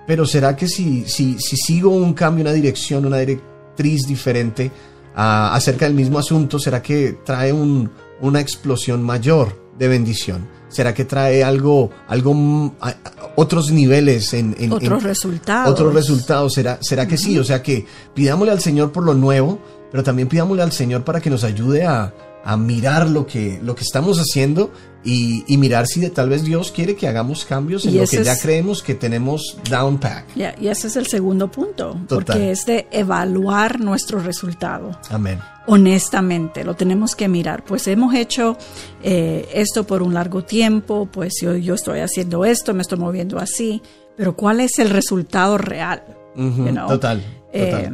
[0.06, 4.70] Pero ¿será que si, si, si sigo un cambio, una dirección, una directriz diferente
[5.14, 7.90] acerca del mismo asunto, ¿será que trae un,
[8.20, 10.48] una explosión mayor de bendición?
[10.68, 12.74] ¿Será que trae algo, algo
[13.36, 15.72] otros niveles en, otros resultados?
[15.72, 16.52] Otros resultados.
[16.52, 17.38] ¿Será, será que sí?
[17.38, 19.60] O sea que pidámosle al Señor por lo nuevo,
[19.92, 22.12] pero también pidámosle al Señor para que nos ayude a,
[22.56, 24.70] mirar lo que, lo que estamos haciendo
[25.04, 28.38] y, mirar si de, tal vez Dios quiere que hagamos cambios en lo que ya
[28.38, 30.26] creemos que tenemos down pack.
[30.34, 34.98] y ese es el segundo punto, porque es de evaluar nuestro resultado.
[35.10, 37.64] Amén honestamente, lo tenemos que mirar.
[37.64, 38.56] Pues hemos hecho
[39.02, 43.38] eh, esto por un largo tiempo, pues yo, yo, estoy haciendo esto, me estoy moviendo
[43.38, 43.82] así,
[44.16, 46.02] pero ¿cuál es el resultado real?
[46.88, 47.22] total.
[47.52, 47.90] Eh,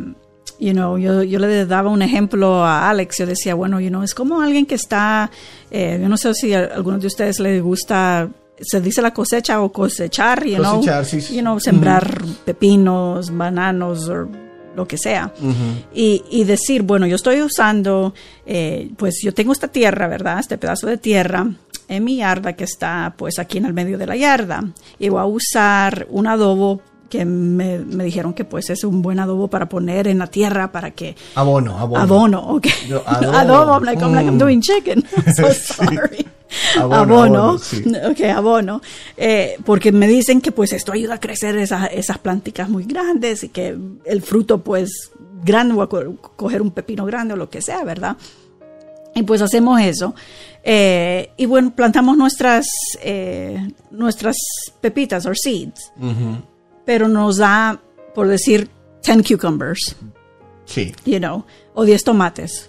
[0.61, 4.03] you know, yo, yo, le daba un ejemplo a Alex, yo decía, bueno, you know,
[4.03, 5.31] es como alguien que está,
[5.71, 8.29] eh, yo no sé si a algunos de ustedes les gusta
[8.61, 14.29] se dice la cosecha o cosechar, you cosechar, know, you know sembrar pepinos, bananos, o
[14.77, 15.33] lo que sea.
[15.93, 18.15] y, decir, bueno, yo estoy usando,
[18.47, 20.39] eh, pues yo tengo esta tierra, ¿verdad?
[20.39, 21.47] Este pedazo de tierra
[21.89, 24.65] en mi yarda que está pues aquí en el medio de la yarda.
[24.99, 29.49] Y voy a usar un adobo que me, dijeron que pues es un buen adobo
[29.49, 31.17] para poner en la tierra para que...
[31.35, 32.01] Abono, abono.
[32.01, 32.67] Abono, ok.
[33.07, 33.75] adobo.
[33.75, 35.05] I'm like, I'm doing chicken.
[35.37, 36.27] so sorry.
[36.79, 37.55] abono,
[38.11, 38.81] ok, abono,
[39.17, 43.45] eh, porque me dicen que pues esto ayuda a crecer esas, esas plánticas muy grandes
[43.45, 45.13] y que el fruto pues
[45.45, 48.17] grande, o a coger un pepino grande o lo que sea, ¿verdad?
[49.15, 50.15] Y pues hacemos eso.
[50.63, 52.67] Eh, y bueno, plantamos nuestras,
[53.03, 54.37] eh, nuestras
[54.81, 55.93] pepitas, or seeds.
[56.91, 57.80] Pero nos da,
[58.16, 58.68] por decir,
[59.07, 59.95] 10 cucumbers.
[60.64, 60.93] Sí.
[61.05, 62.68] You know, o 10 tomates.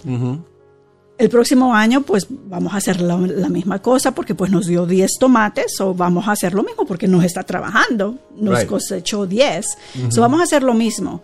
[1.17, 5.13] El próximo año, pues vamos a hacer la, misma cosa porque pues nos dio 10
[5.19, 9.65] tomates o vamos a hacer lo mismo porque nos está trabajando, nos cosechó 10.
[10.17, 11.23] vamos a hacer lo mismo.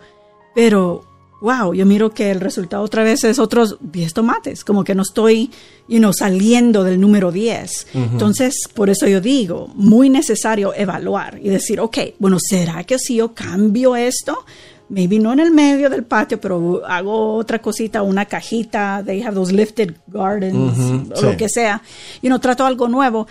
[0.56, 1.04] Pero,
[1.40, 5.02] wow, yo miro que el resultado otra vez es otros 10 tomates, como que no
[5.02, 5.50] estoy,
[5.88, 7.86] you know, saliendo del número 10.
[7.94, 13.16] Entonces, por eso yo digo, muy necesario evaluar y decir, ok, bueno, ¿será que si
[13.16, 14.44] yo cambio esto?
[14.88, 19.34] maybe no en el medio del patio, pero hago otra cosita, una cajita, they have
[19.34, 21.82] those lifted gardens, o lo que sea,
[22.22, 23.26] y no trato algo nuevo.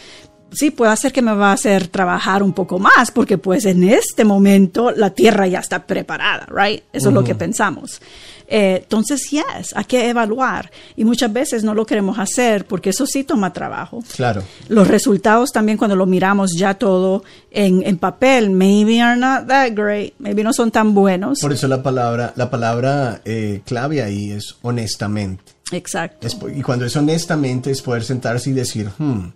[0.51, 3.83] Sí, puede hacer que me va a hacer trabajar un poco más, porque pues en
[3.83, 6.83] este momento la tierra ya está preparada, right?
[6.93, 8.01] Eso es lo que pensamos.
[8.47, 10.71] Eh, entonces, yes, hay que evaluar.
[10.95, 14.03] Y muchas veces no lo queremos hacer porque eso sí toma trabajo.
[14.15, 14.41] Claro.
[14.69, 19.71] Los resultados también cuando lo miramos ya todo en, en papel, maybe are not that
[19.73, 21.39] great, maybe no son tan buenos.
[21.41, 25.57] Por eso la palabra, la palabra eh, clave ahí es honestamente.
[25.71, 26.27] Exacto.
[26.47, 29.27] y cuando es honestamente es poder sentarse y decir, hmm,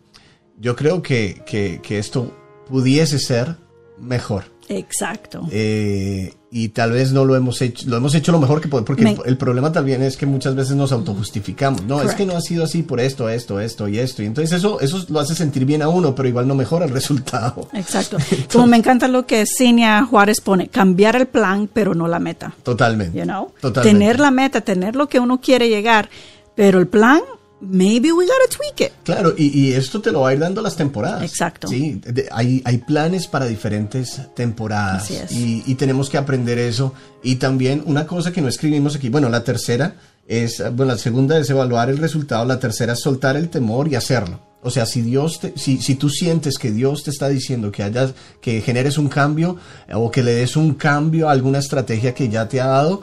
[0.62, 2.32] yo creo que, que, que esto
[2.70, 3.57] pudiese ser
[3.97, 4.45] mejor.
[4.70, 5.41] Exacto.
[5.51, 8.88] Eh, y tal vez no lo hemos hecho, lo hemos hecho lo mejor que podemos,
[8.88, 11.84] porque el, problema también es que muchas veces nos autojustificamos.
[11.84, 14.24] No, es que no ha sido así por esto, esto, esto y esto.
[14.24, 16.91] Y entonces eso, eso lo hace sentir bien a uno, pero igual no mejora el
[16.93, 17.68] resultado.
[17.74, 18.18] Exacto.
[18.51, 22.53] Como me encanta lo que Cinia Juárez pone, cambiar el plan, pero no la meta.
[22.64, 23.18] Totalmente.
[23.18, 23.51] You know?
[23.59, 23.99] Totalmente.
[23.99, 26.09] Tener la meta, tener lo que uno quiere llegar,
[26.55, 27.22] pero el plan
[27.62, 28.93] maybe we gotta tweak it.
[29.03, 31.24] Claro, y, esto te lo va a ir dando las temporadas.
[31.24, 31.68] Exacto.
[31.68, 32.01] Sí,
[32.32, 35.03] hay, hay, planes para diferentes temporadas.
[35.03, 35.32] Así es.
[35.32, 36.93] Y, tenemos que aprender eso.
[37.24, 39.95] Y también una cosa que no escribimos aquí, bueno, la tercera
[40.28, 43.95] es, bueno, la segunda es evaluar el resultado, la tercera es soltar el temor y
[43.95, 44.39] hacerlo.
[44.64, 47.82] O sea, si Dios te, si, si tú sientes que Dios te está diciendo que
[47.82, 49.57] hayas, que generes un cambio
[49.91, 53.01] o que le des un cambio a alguna estrategia que ya te ha dado,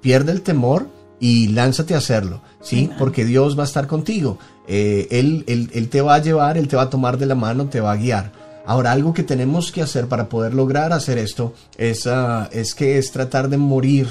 [0.00, 0.86] pierde el temor
[1.20, 2.90] y lánzate a hacerlo, ¿sí?
[2.98, 4.38] Porque Dios va a estar contigo.
[4.66, 7.68] Eh, él, él, te va a llevar, Él te va a tomar de la mano,
[7.68, 8.32] te va a guiar.
[8.66, 12.96] Ahora, algo que tenemos que hacer para poder lograr hacer esto es, ah, es que
[12.98, 14.08] es tratar de morir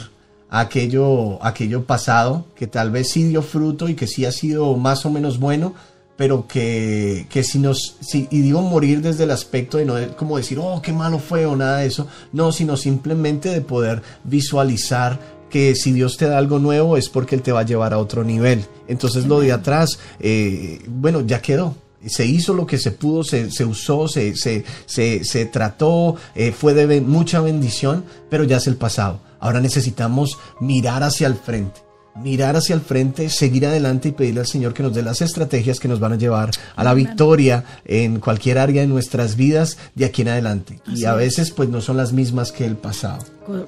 [0.50, 5.06] aquello, aquello pasado, que tal vez sí dio fruto y que sí ha sido más
[5.08, 5.74] o menos bueno,
[6.16, 10.38] pero que, que si nos, si, y digo morir desde el aspecto de no como
[10.38, 15.20] decir, oh, qué malo fue o nada de eso, no, sino simplemente de poder visualizar
[15.54, 18.00] que si Dios te da algo nuevo es porque Él te va a llevar a
[18.00, 18.66] otro nivel.
[18.88, 21.76] Entonces lo de atrás, eh, bueno, ya quedó.
[22.08, 27.02] Se hizo lo que se pudo, se, usó, se, se, se, trató, eh, fue de
[27.02, 29.20] mucha bendición, pero ya es el pasado.
[29.40, 31.83] Ahora necesitamos mirar hacia el frente
[32.16, 35.80] mirar hacia el frente, seguir adelante y pedirle al Señor que nos dé las estrategias
[35.80, 40.06] que nos van a llevar a la victoria en cualquier área de nuestras vidas de
[40.06, 40.80] aquí en adelante.
[40.88, 43.24] y a veces pues no son las mismas que el pasado.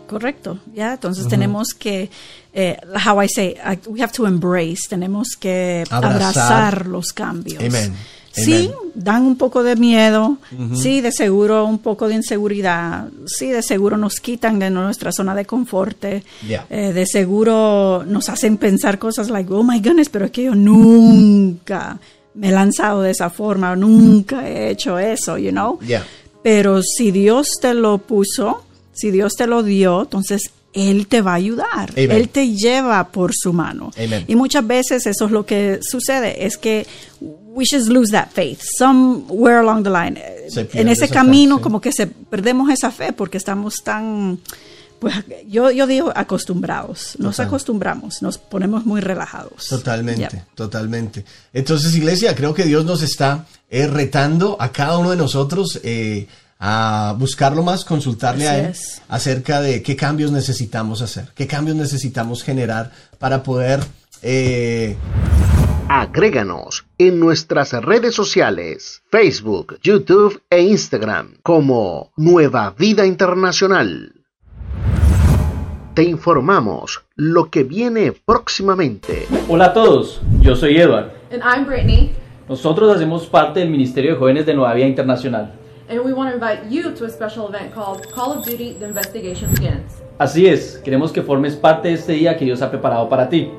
[0.08, 2.10] Correcto, ya, entonces tenemos que,
[2.54, 3.56] eh, how I say,
[3.88, 7.62] we have to embrace, tenemos que abrazar, los cambios.
[7.62, 7.94] Amen.
[8.36, 10.38] Sí, dan un poco de miedo,
[10.76, 15.34] sí, de seguro un poco de inseguridad, sí, de seguro nos quitan de nuestra zona
[15.36, 16.24] de confort, eh,
[16.70, 21.98] de seguro nos hacen pensar cosas like, oh my goodness, pero es que yo nunca
[22.34, 25.80] me he lanzado de esa forma, nunca he hecho eso, you know.
[26.44, 31.32] Pero si Dios te lo puso, si Dios te lo dio, entonces él te va
[31.32, 31.92] a ayudar.
[31.96, 33.92] Él te lleva por su mano.
[34.28, 36.86] Y muchas veces eso es lo que sucede, es que
[37.56, 40.22] we just lose that faith somewhere along the line.
[40.74, 44.40] En ese camino como que se perdemos esa fe porque estamos tan
[45.00, 45.16] pues
[45.48, 49.68] yo, yo digo acostumbrados, nos acostumbramos, nos ponemos muy relajados.
[49.68, 51.26] Totalmente, totalmente.
[51.54, 56.28] Entonces, iglesia, creo que Dios nos está eh, retando a cada uno de nosotros eh,
[56.60, 58.76] a buscarlo más, consultarle a él
[59.10, 63.82] acerca de qué cambios necesitamos hacer, qué cambios necesitamos generar para poder...
[64.22, 64.96] Eh...
[65.88, 74.14] Agréganos en nuestras redes sociales, Facebook, YouTube e Instagram como Nueva Vida Internacional.
[75.94, 79.28] Te informamos lo que viene próximamente.
[79.48, 81.12] Hola a todos, yo soy Edward.
[81.32, 82.14] And I'm Brittany.
[82.50, 85.54] Nosotros hacemos parte del Ministerio de Jóvenes de Nueva Vida Internacional.
[85.88, 88.88] And we want to invite you to a special event called Call of Duty The
[88.88, 90.02] Investigation Begins.
[90.18, 93.52] Así es, queremos que formes parte de este día que Dios ha preparado para ti.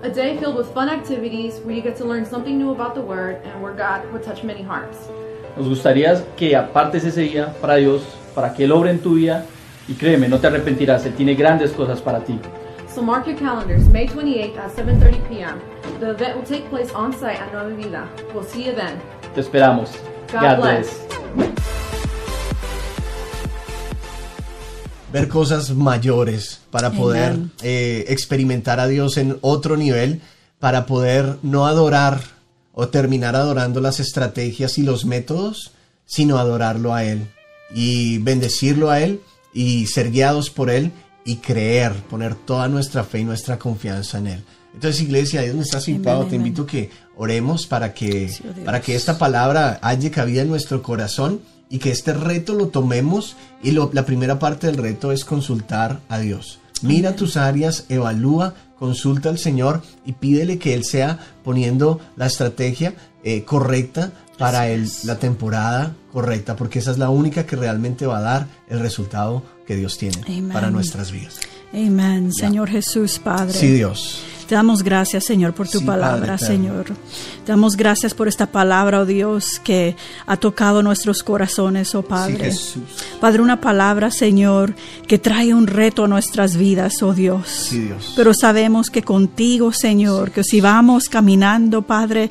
[0.00, 3.00] A day filled with fun activities where you get to learn something new about the
[3.00, 5.08] Word and where God would touch many hearts.
[5.56, 9.44] Nos gustaría que apartes ese día para Dios, para que Él obre en tu vida
[9.88, 12.38] y créeme, no te arrepentirás, Él tiene grandes cosas para ti.
[12.86, 15.60] So mark your calendars, May 28th at 7.30 p.m.
[15.98, 18.08] The event will take place on site at Nueva Vida.
[18.32, 19.00] We'll see you then.
[19.34, 19.90] Te esperamos.
[20.30, 21.77] God, bless.
[25.12, 30.20] Ver cosas mayores, para poder eh, experimentar a Dios en otro nivel,
[30.58, 32.20] para poder no adorar
[32.72, 35.72] o terminar adorando las estrategias y los métodos,
[36.04, 37.26] sino adorarlo a Él
[37.74, 39.20] y bendecirlo a Él
[39.52, 40.92] y ser guiados por Él
[41.24, 44.44] y creer, poner toda nuestra fe y nuestra confianza en Él.
[44.74, 48.80] Entonces, iglesia, ahí donde estás sentado, te invito a que oremos para que, oh para
[48.80, 51.40] que esta palabra haya cabida en nuestro corazón
[51.70, 56.18] y que este reto lo tomemos y la primera parte del reto es consultar a
[56.18, 56.60] Dios.
[56.82, 62.94] Mira tus áreas, evalúa, consulta al Señor y pídele que Él sea poniendo la estrategia
[63.24, 68.18] eh, correcta para el, la temporada correcta, porque esa es la única que realmente va
[68.18, 70.18] a dar el resultado que Dios tiene
[70.52, 71.40] para nuestras vidas.
[71.72, 73.52] Amén, Señor Jesús, Padre.
[73.52, 74.22] Sí, Dios.
[74.48, 76.86] Te damos gracias, Señor, por tu palabra, Señor.
[77.44, 79.94] Te damos gracias por esta palabra, oh Dios, que
[80.26, 82.54] ha tocado nuestros corazones, oh Padre.
[83.20, 84.74] Padre, una palabra, Señor,
[85.06, 87.68] que trae un reto a nuestras vidas, oh Dios.
[87.72, 88.14] Dios.
[88.16, 92.30] Pero sabemos que contigo, Señor, que si vamos caminando, Padre,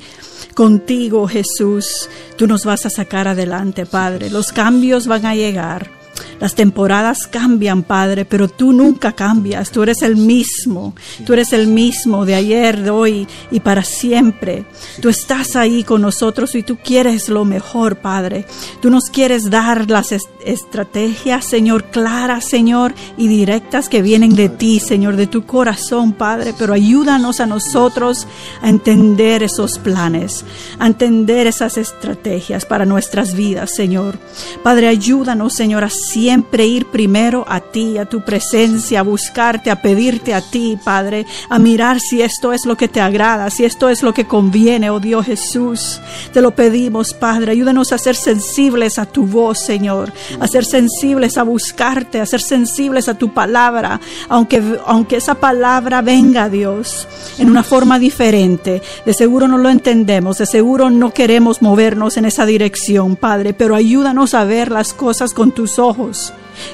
[0.55, 4.31] contigo, Jesús, tú nos vas a sacar adelante, Padre.
[4.31, 5.96] Los cambios van a llegar.
[6.39, 9.71] Las temporadas cambian, Padre, pero tú nunca cambias.
[9.71, 10.93] Tú eres el mismo.
[11.25, 14.65] Tú eres el mismo de ayer, de hoy y para siempre.
[15.01, 18.45] Tú estás ahí con nosotros y tú quieres lo mejor, Padre.
[18.81, 20.13] Tú nos quieres dar las
[20.45, 26.53] estrategias, Señor, claras, Señor, y directas que vienen de ti, Señor, de tu corazón, Padre.
[26.57, 28.27] Pero ayúdanos a nosotros
[28.61, 30.45] a entender esos planes,
[30.79, 34.19] a entender esas estrategias para nuestras vidas, Señor.
[34.63, 39.81] Padre, ayúdanos, Señor, a siempre ir primero a ti, a tu presencia, a buscarte, a
[39.81, 43.89] pedirte a ti, Padre, a mirar si esto es lo que te agrada, si esto
[43.89, 45.99] es lo que conviene, oh Dios Jesús.
[46.33, 51.37] Te lo pedimos, Padre, ayúdanos a ser sensibles a tu voz, Señor, a ser sensibles
[51.37, 53.99] a buscarte, a ser sensibles a tu palabra,
[54.29, 58.81] aunque, aunque esa palabra venga, Dios, en una forma diferente.
[59.05, 63.75] De seguro no lo entendemos, de seguro no queremos movernos en esa dirección, Padre, pero
[63.75, 65.86] ayúdanos a ver las cosas con tus ojos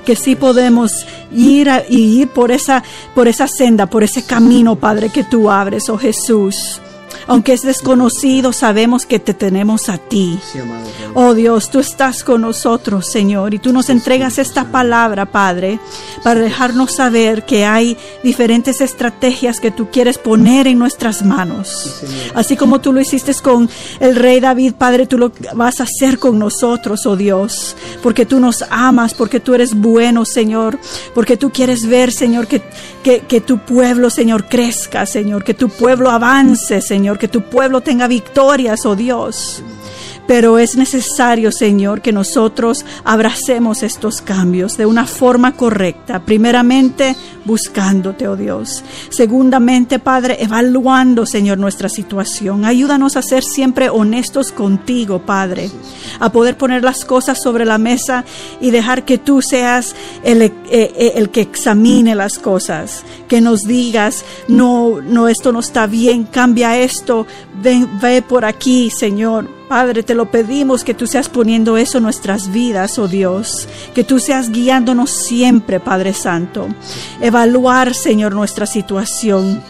[0.06, 2.84] que sí podemos ir y ir por esa,
[3.14, 6.82] por esa senda, por ese camino, Padre, que tú abres, oh Jesús.
[7.28, 10.40] Aunque es desconocido, sabemos que te tenemos a ti.
[11.14, 15.80] Oh Dios, tú estás con nosotros, Señor, y tú nos entregas esta palabra, Padre,
[16.24, 22.04] para dejarnos saber que hay diferentes estrategias que tú quieres poner en nuestras manos.
[22.34, 23.70] Así como tú lo hiciste con
[24.00, 28.40] el rey David, Padre, tú lo vas a hacer con nosotros, oh Dios, porque tú
[28.40, 30.78] nos amas, porque tú eres bueno, Señor,
[31.16, 32.62] porque tú quieres ver, Señor, que,
[33.04, 37.82] que, que tu pueblo, Señor, crezca, Señor, que tu pueblo avance, Señor, que tu pueblo
[37.82, 39.64] tenga victorias, oh Dios.
[40.28, 46.20] Pero es necesario, Señor, que nosotros abracemos estos cambios de una forma correcta.
[46.24, 48.84] Primeramente, buscándote, oh Dios.
[49.10, 52.64] Segundamente, Padre, evaluando, Señor, nuestra situación.
[52.64, 55.70] Ayúdanos a ser siempre honestos contigo, Padre.
[56.20, 58.24] A poder poner las cosas sobre la mesa
[58.62, 59.94] y dejar que tú seas
[60.24, 63.04] el, eh, eh, el que examine las cosas.
[63.28, 67.28] Que nos digas, no, no, esto no está bien, cambia esto,
[67.62, 72.04] ven, ve por aquí, Señor Padre, te lo pedimos que tú seas poniendo eso en
[72.04, 76.68] nuestras vidas, oh Dios, que tú seas guiándonos siempre, Padre Santo.
[77.20, 79.64] Evaluar, Señor, nuestra situación.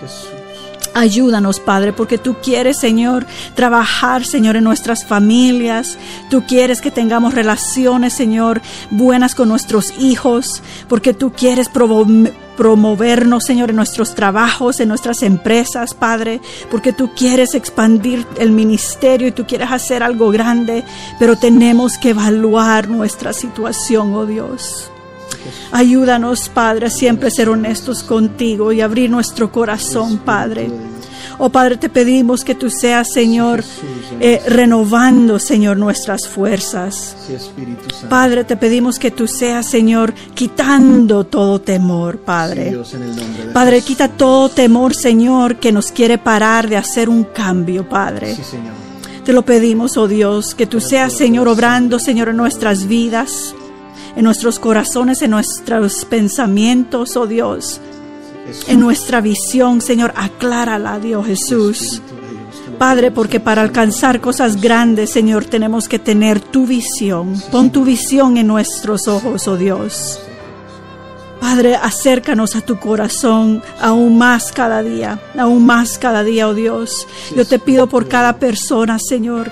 [0.95, 3.25] Ayúdanos, Padre, porque tú quieres, Señor,
[3.55, 5.97] trabajar, Señor, en nuestras familias.
[6.29, 11.67] Tú quieres que tengamos relaciones, Señor, buenas con nuestros hijos, porque tú quieres
[12.57, 19.27] promovernos, Señor, en nuestros trabajos, en nuestras empresas, Padre, porque tú quieres expandir el ministerio
[19.27, 20.83] y tú quieres hacer algo grande,
[21.17, 24.92] pero tenemos que evaluar nuestra situación, oh Dios.
[25.71, 30.69] Ayúdanos, Padre, a siempre ser honestos contigo y abrir nuestro corazón, Padre.
[31.39, 33.63] Oh Padre, te pedimos que tú seas, Señor,
[34.19, 37.15] eh, renovando, Señor, nuestras fuerzas.
[38.09, 42.77] Padre, te pedimos que tú seas, Señor, quitando todo temor, Padre.
[43.51, 48.37] Padre, quita todo temor, Señor, que nos quiere parar de hacer un cambio, Padre.
[49.25, 53.55] Te lo pedimos, oh Dios, que tú seas, Señor, obrando, Señor, en nuestras vidas
[54.15, 57.81] en nuestros corazones, en nuestros pensamientos, oh Dios,
[58.67, 62.01] en nuestra visión, Señor, aclárala, Dios Jesús.
[62.77, 67.41] Padre, porque para alcanzar cosas grandes, Señor, tenemos que tener tu visión.
[67.51, 70.19] Pon tu visión en nuestros ojos, oh Dios.
[71.39, 77.07] Padre, acércanos a tu corazón aún más cada día, aún más cada día, oh Dios.
[77.35, 79.51] Yo te pido por cada persona, Señor,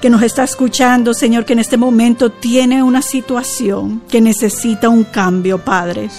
[0.00, 5.04] que nos está escuchando, Señor, que en este momento tiene una situación que necesita un
[5.04, 6.10] cambio, Padre.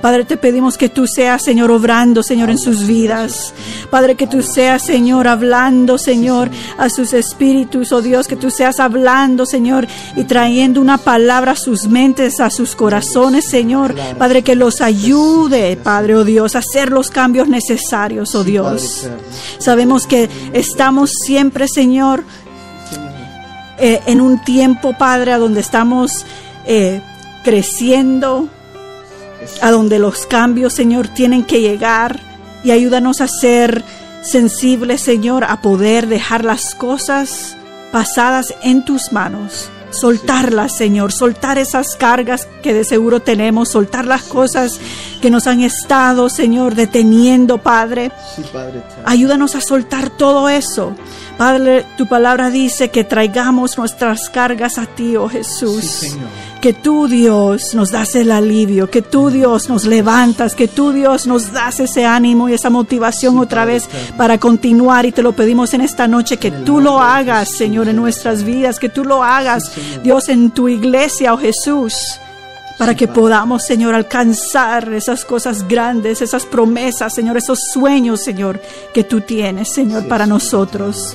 [0.00, 3.54] Padre, te pedimos que tú seas, Señor, obrando, Señor, en sus vidas.
[3.90, 8.80] Padre, que tú seas, Señor, hablando, Señor, a sus espíritus, oh Dios, que tú seas
[8.80, 13.94] hablando, Señor, y trayendo una palabra a sus mentes, a sus corazones, Señor.
[14.18, 19.08] Padre, que los ayude, Padre, oh Dios, a hacer los cambios necesarios, oh Dios.
[19.58, 22.24] Sabemos que estamos siempre, Señor,
[23.80, 26.26] eh, en un tiempo, Padre, a donde estamos
[26.66, 27.00] eh,
[27.42, 28.48] creciendo,
[29.62, 32.20] a donde los cambios, Señor, tienen que llegar
[32.62, 33.82] y ayúdanos a ser
[34.22, 37.56] sensibles, Señor, a poder dejar las cosas
[37.90, 39.70] pasadas en tus manos.
[39.90, 44.78] Soltarlas, Señor, soltar esas cargas que de seguro tenemos, soltar las cosas
[45.22, 48.12] que nos han estado, Señor, deteniendo, Padre.
[49.06, 50.94] Ayúdanos a soltar todo eso
[51.40, 56.18] Padre, tu palabra dice que traigamos nuestras cargas a ti, oh Jesús.
[56.60, 61.26] que tú, Dios, nos das el alivio, que tú, Dios, nos levantas, que tú, Dios,
[61.26, 63.88] nos das ese ánimo y esa motivación otra vez
[64.18, 65.06] para continuar.
[65.06, 68.78] Y te lo pedimos en esta noche, que tú lo hagas, Señor, en nuestras vidas,
[68.78, 69.72] que tú lo hagas,
[70.04, 72.20] Dios, en tu iglesia, oh Jesús
[72.80, 78.58] para que podamos, Señor, alcanzar esas cosas grandes, esas promesas, Señor, esos sueños, Señor,
[78.94, 81.14] que tú tienes, Señor, para nosotros.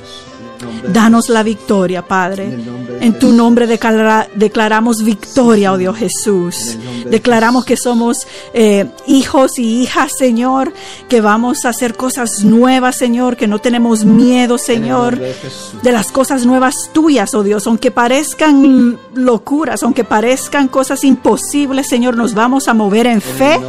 [0.88, 2.58] Danos la victoria, Padre.
[3.00, 6.78] En tu nombre declaramos victoria, oh Dios Jesús.
[7.10, 10.74] Declaramos que somos eh, hijos y hijas, Señor,
[11.10, 16.46] que vamos a hacer cosas nuevas, Señor, que no tenemos miedo, Señor, de las cosas
[16.46, 17.68] nuevas tuyas, oh Dios.
[17.68, 23.60] Aunque parezcan locuras, aunque parezcan cosas imposibles, Señor, nos vamos a mover en fe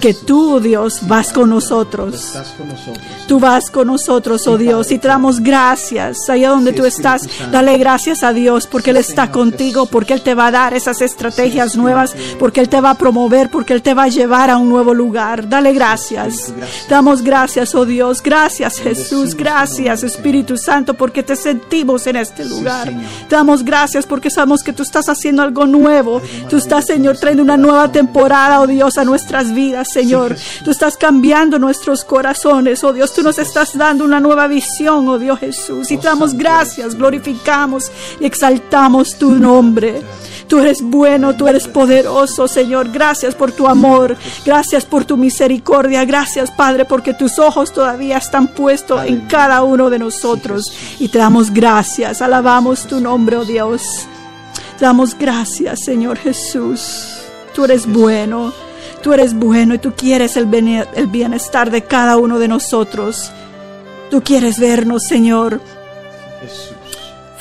[0.00, 2.34] que tú, Dios, vas con nosotros.
[3.26, 7.28] Tú vas con nosotros, oh Dios, y te damos gracias allá donde tú estás.
[7.50, 11.00] Dale gracias a Dios porque Él está contigo, porque Él te va a dar esas
[11.00, 14.56] estrategias nuevas, porque Él te va a promover, porque Él te va a llevar a
[14.56, 15.48] un nuevo lugar.
[15.48, 16.52] Dale gracias.
[16.88, 18.22] Damos gracias, oh Dios.
[18.22, 19.34] Gracias, Jesús.
[19.34, 22.92] Gracias, Espíritu Santo, porque te sentimos en este lugar.
[23.28, 26.20] Damos gracias porque sabemos que tú estás haciendo algo nuevo.
[26.48, 30.36] Tú estás, Señor, trayendo una nueva temporada, oh Dios, a nuestras vidas, Señor.
[30.64, 33.12] Tú estás cambiando nuestros corazones, oh Dios.
[33.14, 35.90] Tú nos estás dando una nueva visión, oh Dios Jesús.
[35.90, 37.90] Y te damos gracias, glorificamos
[38.20, 40.00] y exaltamos tu nombre.
[40.46, 42.92] Tú eres bueno, tú eres poderoso, Señor.
[42.92, 48.46] Gracias por tu amor, gracias por tu misericordia, gracias, Padre, porque tus ojos todavía están
[48.46, 50.72] puestos en cada uno de nosotros.
[51.00, 54.06] Y te damos gracias, alabamos tu nombre, oh Dios.
[54.78, 57.08] Te damos gracias, Señor Jesús.
[57.52, 58.52] Tú eres bueno,
[59.02, 63.32] tú eres bueno y tú quieres el bienestar de cada uno de nosotros.
[64.10, 65.60] Tú quieres vernos, Señor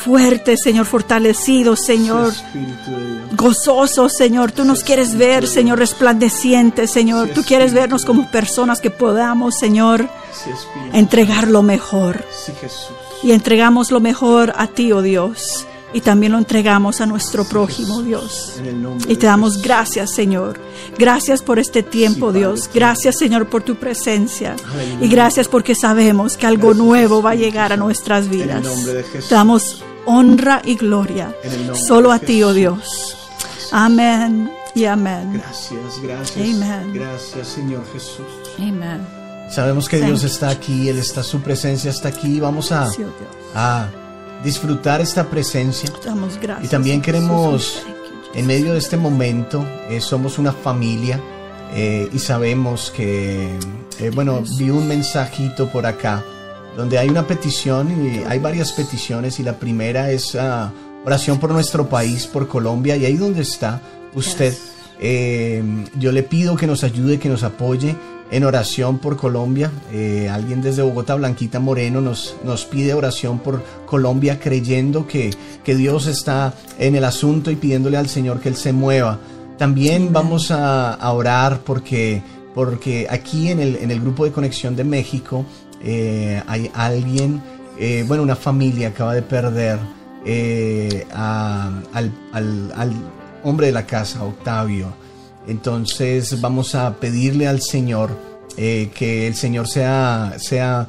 [0.03, 2.33] fuerte, Señor, fortalecido, Señor,
[3.31, 4.51] gozoso, Señor.
[4.51, 7.29] Tú nos quieres ver, Señor, resplandeciente, Señor.
[7.29, 10.09] Tú quieres vernos como personas que podamos, Señor,
[10.91, 12.25] entregar lo mejor.
[13.23, 15.65] Y entregamos lo mejor a ti, oh Dios.
[15.93, 18.55] Y también lo entregamos a nuestro prójimo, Dios.
[19.07, 20.59] Y te damos gracias, Señor.
[20.97, 22.69] Gracias por este tiempo, Dios.
[22.73, 24.55] Gracias, Señor, por tu presencia.
[24.99, 28.63] Y gracias porque sabemos que algo nuevo va a llegar a nuestras vidas.
[29.29, 31.35] Te damos honra y gloria.
[31.73, 33.17] Solo a ti, oh Dios.
[33.71, 35.33] Amén y amén.
[35.33, 36.37] Gracias, gracias.
[36.37, 36.93] Amén.
[36.93, 38.25] Gracias, Señor Jesús.
[38.57, 39.05] Amén.
[39.49, 42.39] Sabemos que Dios está aquí, Él está, su presencia está aquí.
[42.39, 43.87] Vamos a, oh a
[44.43, 45.89] disfrutar esta presencia.
[46.03, 46.65] Damos gracias.
[46.65, 47.83] Y también queremos,
[48.33, 51.19] en medio de este momento, eh, somos una familia
[51.73, 53.57] eh, y sabemos que,
[53.99, 56.23] eh, bueno, vi un mensajito por acá
[56.75, 60.71] donde hay una petición y hay varias peticiones y la primera es uh,
[61.05, 63.79] oración por nuestro país, por Colombia y ahí donde está
[64.15, 64.55] usted,
[65.99, 67.95] yo le pido que nos ayude, que nos apoye
[68.34, 69.71] en oración por Colombia.
[69.91, 75.75] Eh, alguien desde Bogotá, Blanquita Moreno, nos, nos pide oración por Colombia creyendo que, que
[75.75, 79.19] Dios está en el asunto y pidiéndole al Señor que Él se mueva.
[79.57, 82.21] También vamos a, a orar porque,
[82.53, 85.45] porque aquí en el, en el grupo de conexión de México,
[85.84, 87.41] eh, hay alguien,
[87.77, 89.77] eh, bueno, una familia acaba de perder
[90.25, 92.13] eh, al,
[93.43, 95.02] hombre de la casa, Octavio.
[95.47, 98.11] Entonces vamos a pedirle al Señor
[98.55, 100.87] que el Señor sea, sea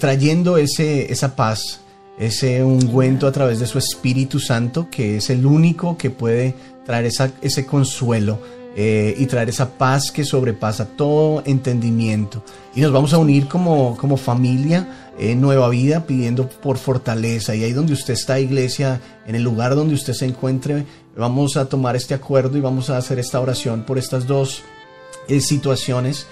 [0.00, 1.80] trayendo ese, esa paz,
[2.18, 7.06] ese ungüento a través de su Espíritu Santo, que es el único que puede traer
[7.06, 8.38] esa, ese consuelo
[8.78, 12.44] eh, y traer esa paz que sobrepasa todo entendimiento.
[12.74, 17.54] Y nos vamos a unir como, como familia en Nueva Vida pidiendo por fortaleza.
[17.54, 20.84] Y ahí donde usted está, iglesia, en el lugar donde usted se encuentre,
[21.16, 24.62] vamos a tomar este acuerdo y vamos a hacer esta oración por estas dos
[25.28, 26.26] eh, situaciones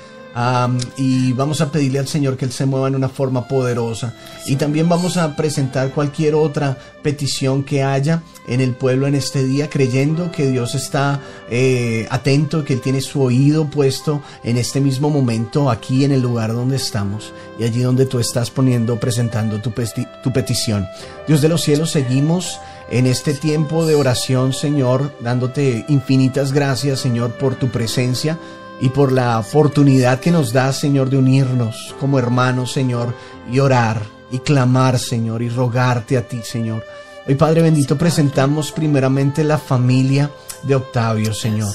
[0.97, 4.15] y vamos a pedirle al Señor que Él se mueva en una forma poderosa.
[4.47, 9.45] Y también vamos a presentar cualquier otra petición que haya en el pueblo en este
[9.45, 11.21] día, creyendo que Dios está
[11.51, 16.23] eh, atento, que Él tiene su oído puesto en este mismo momento, aquí en el
[16.23, 20.87] lugar donde estamos y allí donde tú estás poniendo, presentando tu, tu petición.
[21.29, 22.59] Dios de los cielos, seguimos
[22.91, 28.39] en este tiempo de oración, Señor, dándote infinitas gracias, Señor, por tu presencia
[28.81, 33.15] y por la oportunidad que nos da, Señor, de unirnos como hermanos, Señor,
[33.51, 36.85] y orar y clamar, Señor, y rogarte a ti, Señor.
[37.27, 40.31] Hoy, Padre bendito, presentamos primeramente la familia
[40.63, 41.75] de Octavio, Señor.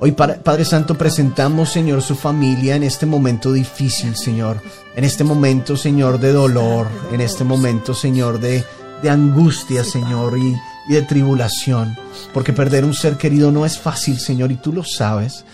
[0.00, 4.60] Hoy, Padre Santo, presentamos, Señor, su familia en este momento difícil, Señor.
[4.96, 6.88] En este momento, Señor, de dolor.
[7.12, 8.64] En este momento, Señor, de,
[9.00, 10.56] de angustia, Señor, y,
[10.88, 11.96] y de tribulación.
[12.34, 15.44] Porque perder un ser querido no es fácil, Señor, y tú lo sabes.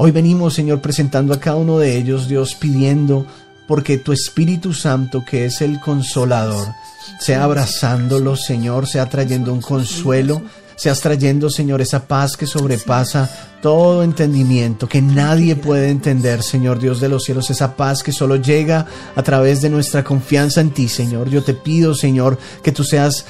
[0.00, 3.26] Hoy venimos, Señor, presentando a cada uno de ellos, Dios, pidiendo
[3.66, 6.68] porque tu Espíritu Santo, que es el consolador,
[7.18, 10.40] sea abrazándolos, Señor, sea trayendo un consuelo,
[10.76, 13.28] seas trayendo, Señor, esa paz que sobrepasa
[13.60, 18.36] todo entendimiento, que nadie puede entender, Señor Dios de los cielos, esa paz que solo
[18.36, 18.86] llega
[19.16, 21.28] a través de nuestra confianza en ti, Señor.
[21.28, 23.26] Yo te pido, Señor, que tú seas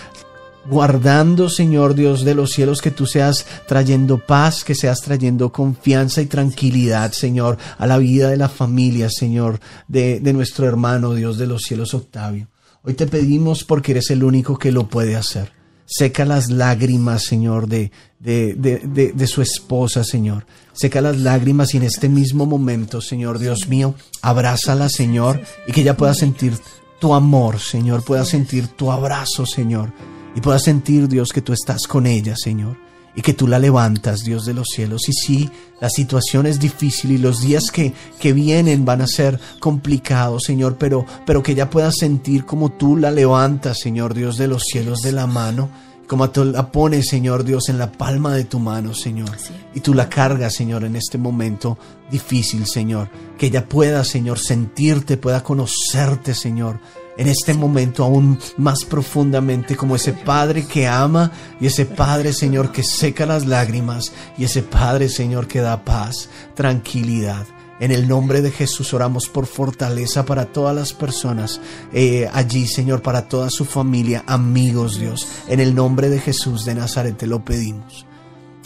[0.68, 6.20] guardando, Señor Dios de los cielos, que tú seas trayendo paz, que seas trayendo confianza
[6.22, 11.46] y tranquilidad, Señor, a la vida de la familia, Señor, de, nuestro hermano Dios de
[11.46, 12.48] los cielos, Octavio.
[12.82, 15.52] Hoy te pedimos porque eres el único que lo puede hacer.
[15.84, 20.44] Seca las lágrimas, Señor, de, de, de, de, su esposa, Señor.
[20.74, 25.80] Seca las lágrimas y en este mismo momento, Señor Dios mío, abrázala, Señor, y que
[25.80, 26.52] ella pueda sentir
[27.00, 29.92] tu amor, Señor, pueda sentir tu abrazo, Señor,
[30.34, 32.76] y pueda sentir, Dios, que tú estás con ella, Señor,
[33.14, 35.08] y que tú la levantas, Dios de los cielos.
[35.08, 35.50] Y sí,
[35.80, 40.76] la situación es difícil y los días que, que vienen van a ser complicados, Señor,
[40.78, 45.00] pero, pero que ella pueda sentir como tú la levantas, Señor, Dios de los cielos,
[45.00, 45.68] de la mano
[46.08, 49.30] como tú la pones, Señor Dios, en la palma de tu mano, Señor.
[49.74, 51.76] Y tú la cargas, Señor, en este momento
[52.10, 53.10] difícil, Señor.
[53.36, 56.80] Que ella pueda, Señor, sentirte, pueda conocerte, Señor.
[57.18, 62.70] En este momento aún más profundamente como ese Padre que ama y ese Padre, Señor,
[62.70, 67.44] que seca las lágrimas y ese Padre, Señor, que da paz, tranquilidad.
[67.80, 71.60] En el nombre de Jesús oramos por fortaleza para todas las personas
[71.92, 75.26] eh, allí, Señor, para toda su familia, amigos, Dios.
[75.48, 78.06] En el nombre de Jesús de Nazaret te lo pedimos.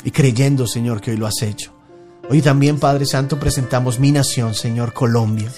[0.04, 1.72] Y creyendo, Señor, que hoy lo has hecho.
[2.28, 5.50] Hoy también, Padre Santo, presentamos mi nación, Señor, Colombia.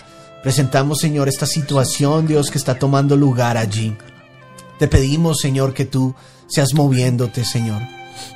[0.44, 3.96] Presentamos, Señor, esta situación, Dios, que está tomando lugar allí.
[4.78, 6.14] Te pedimos, Señor, que tú
[6.46, 7.82] seas moviéndote, Señor.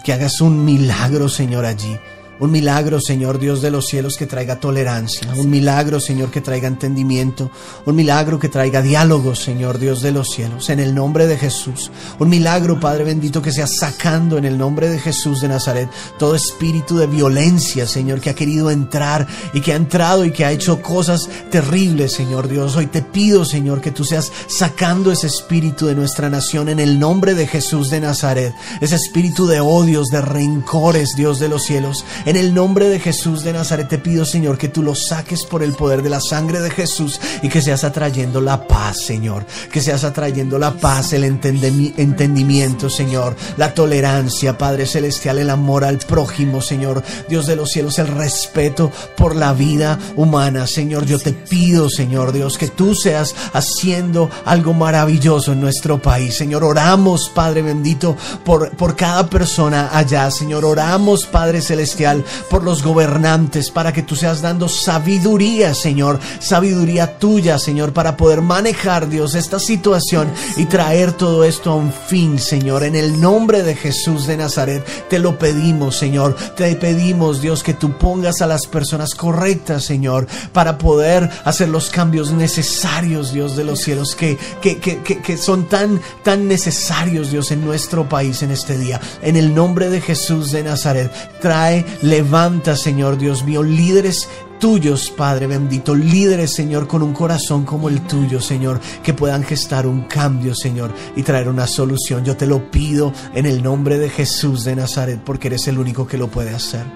[0.02, 1.96] Que hagas un milagro, Señor, allí
[2.40, 5.32] un milagro, Señor Dios de los cielos, que traiga tolerancia.
[5.36, 7.50] Un milagro, Señor, que traiga entendimiento.
[7.84, 10.70] Un milagro que traiga diálogo, Señor Dios de los cielos.
[10.70, 11.90] En el nombre de Jesús.
[12.18, 16.34] Un milagro, Padre bendito, que sea sacando en el nombre de Jesús de Nazaret todo
[16.34, 20.52] espíritu de violencia, Señor, que ha querido entrar y que ha entrado y que ha
[20.52, 22.76] hecho cosas terribles, Señor Dios.
[22.76, 27.00] Hoy te pido, Señor, que tú seas sacando ese espíritu de nuestra nación en el
[27.00, 28.54] nombre de Jesús de Nazaret.
[28.80, 33.42] Ese espíritu de odios, de rencores, Dios de los cielos en el nombre de Jesús
[33.42, 36.60] de Nazaret te pido, Señor, que tú lo saques por el poder de la sangre
[36.60, 39.46] de Jesús y que seas atrayendo la paz, Señor.
[39.72, 43.34] Que seas atrayendo la paz, el entendimiento, Señor.
[43.56, 47.02] La tolerancia, Padre Celestial, el amor al prójimo, Señor.
[47.30, 51.06] Dios de los cielos, el respeto por la vida humana, Señor.
[51.06, 56.62] Yo te pido, Señor Dios, que tú seas haciendo algo maravilloso en nuestro país, Señor.
[56.62, 60.66] Oramos, Padre bendito, por, por cada persona allá, Señor.
[60.66, 62.17] Oramos, Padre Celestial
[62.50, 68.42] por los gobernantes, para que tú seas dando sabiduría, Señor, sabiduría tuya, Señor, para poder
[68.42, 72.84] manejar, Dios, esta situación y traer todo esto a un fin, Señor.
[72.84, 76.36] En el nombre de Jesús de Nazaret, te lo pedimos, Señor.
[76.56, 81.90] Te pedimos, Dios, que tú pongas a las personas correctas, Señor, para poder hacer los
[81.90, 87.50] cambios necesarios, Dios de los cielos, que, que, que, que son tan, tan necesarios, Dios,
[87.50, 89.00] en nuestro país en este día.
[89.22, 91.10] En el nombre de Jesús de Nazaret,
[91.40, 97.90] trae Levanta, Señor Dios mío, líderes tuyos, Padre bendito, líderes, Señor, con un corazón como
[97.90, 102.24] el tuyo, Señor, que puedan gestar un cambio, Señor, y traer una solución.
[102.24, 106.06] Yo te lo pido en el nombre de Jesús de Nazaret, porque eres el único
[106.06, 106.86] que lo puede hacer.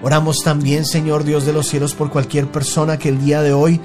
[0.00, 3.80] Oramos también, Señor Dios de los cielos, por cualquier persona que el día de hoy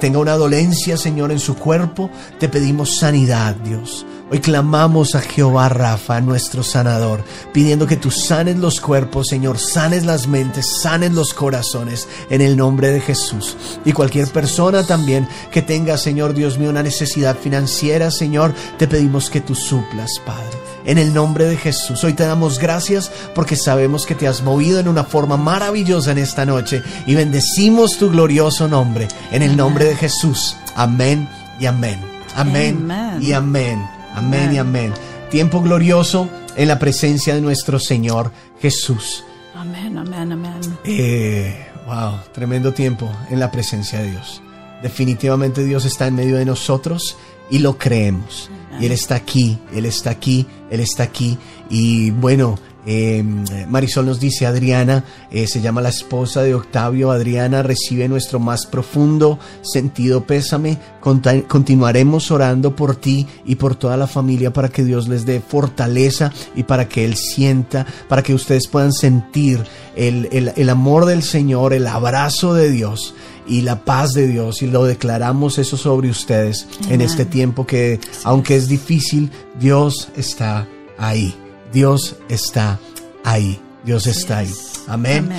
[0.00, 2.10] tenga una dolencia, Señor, en su cuerpo.
[2.40, 4.04] Te pedimos sanidad, Dios.
[4.30, 7.24] Hoy clamamos a Jehová Rafa, nuestro sanador,
[7.54, 12.54] pidiendo que tú sanes los cuerpos, Señor, sanes las mentes, sanes los corazones, en el
[12.54, 13.56] nombre de Jesús.
[13.86, 19.30] Y cualquier persona también que tenga, Señor Dios mío, una necesidad financiera, Señor, te pedimos
[19.30, 20.58] que tú suplas, Padre.
[20.84, 24.78] En el nombre de Jesús, hoy te damos gracias porque sabemos que te has movido
[24.78, 29.08] en una forma maravillosa en esta noche y bendecimos tu glorioso nombre.
[29.32, 30.54] En el nombre de Jesús.
[30.76, 31.26] Amén
[31.58, 31.98] y amén.
[32.36, 33.97] Amén, y amén.
[34.18, 34.92] Amén y amén.
[35.30, 39.24] Tiempo glorioso en la presencia de nuestro Señor Jesús.
[39.54, 40.60] Amén, amén, amén.
[40.84, 44.42] Eh, wow, tremendo tiempo en la presencia de Dios.
[44.82, 47.16] Definitivamente Dios está en medio de nosotros
[47.48, 48.50] y lo creemos.
[48.80, 51.38] Y Él está aquí, Él está aquí, Él está aquí.
[51.70, 53.22] Y bueno, eh,
[53.68, 58.66] Marisol nos dice, Adriana, eh, se llama la esposa de Octavio, Adriana recibe nuestro más
[58.66, 65.08] profundo sentido pésame, continuaremos orando por ti y por toda la familia para que Dios
[65.08, 69.62] les dé fortaleza y para que Él sienta, para que ustedes puedan sentir
[69.96, 73.14] el, el amor del Señor, el abrazo de Dios
[73.46, 74.62] y la paz de Dios.
[74.62, 80.68] Y lo declaramos eso sobre ustedes en este tiempo que aunque es difícil, Dios está
[80.98, 81.34] ahí.
[81.72, 82.78] Dios está
[83.24, 83.60] ahí.
[83.84, 84.52] Dios está ahí.
[84.86, 85.30] Amén.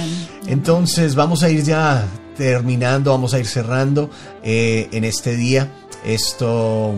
[0.47, 2.07] Entonces vamos a ir ya
[2.37, 4.09] terminando, vamos a ir cerrando
[4.43, 5.71] eh, en este día.
[6.05, 6.95] Esto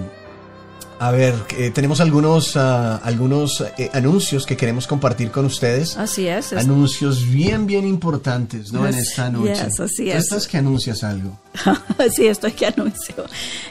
[1.01, 5.97] a ver, eh, tenemos algunos, uh, algunos eh, anuncios que queremos compartir con ustedes.
[5.97, 6.53] Así es.
[6.53, 8.85] Anuncios bien, bien importantes, ¿no?
[8.85, 9.55] en esta noche.
[9.55, 10.25] Yes, así es.
[10.25, 11.39] estás que anuncias algo?
[12.15, 13.15] sí, estoy que anuncio.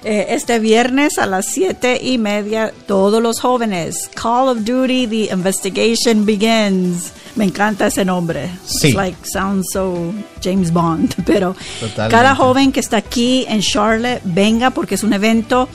[0.02, 5.32] Eh, este viernes a las siete y media, todos los jóvenes, Call of Duty, The
[5.32, 7.12] Investigation Begins.
[7.36, 8.50] Me encanta ese nombre.
[8.64, 8.88] Sí.
[8.88, 10.12] It's like, sounds so
[10.42, 11.14] James Bond.
[11.24, 11.54] Pero
[11.94, 15.68] cada joven que está aquí en Charlotte, venga porque es un evento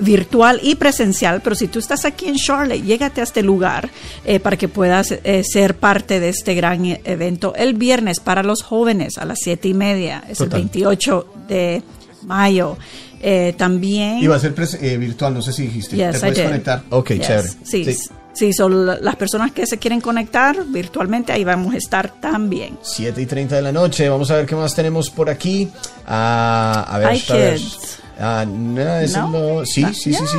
[0.00, 3.90] virtual y presencial, pero si tú estás aquí en Charlotte, llégate a este lugar
[4.24, 8.62] eh, para que puedas eh, ser parte de este gran evento el viernes para los
[8.62, 11.82] jóvenes a las siete y media, es el 28 de
[12.22, 12.76] mayo.
[13.26, 14.18] Eh, también...
[14.18, 14.54] Iba a ser
[14.98, 15.96] virtual, no sé si dijiste.
[15.96, 16.82] ¿Te puedes conectar?
[16.90, 17.48] Ok, chévere.
[17.64, 17.86] Sí,
[18.34, 18.52] sí.
[18.52, 22.78] son las personas que se quieren conectar virtualmente, ahí vamos a estar también.
[22.82, 25.70] 7 y 30 de la noche, vamos a ver qué más tenemos por aquí.
[26.06, 27.58] Ah, a ver,
[28.18, 29.66] Ah, no, eso no.
[29.66, 30.38] Sí, sí, sí, sí.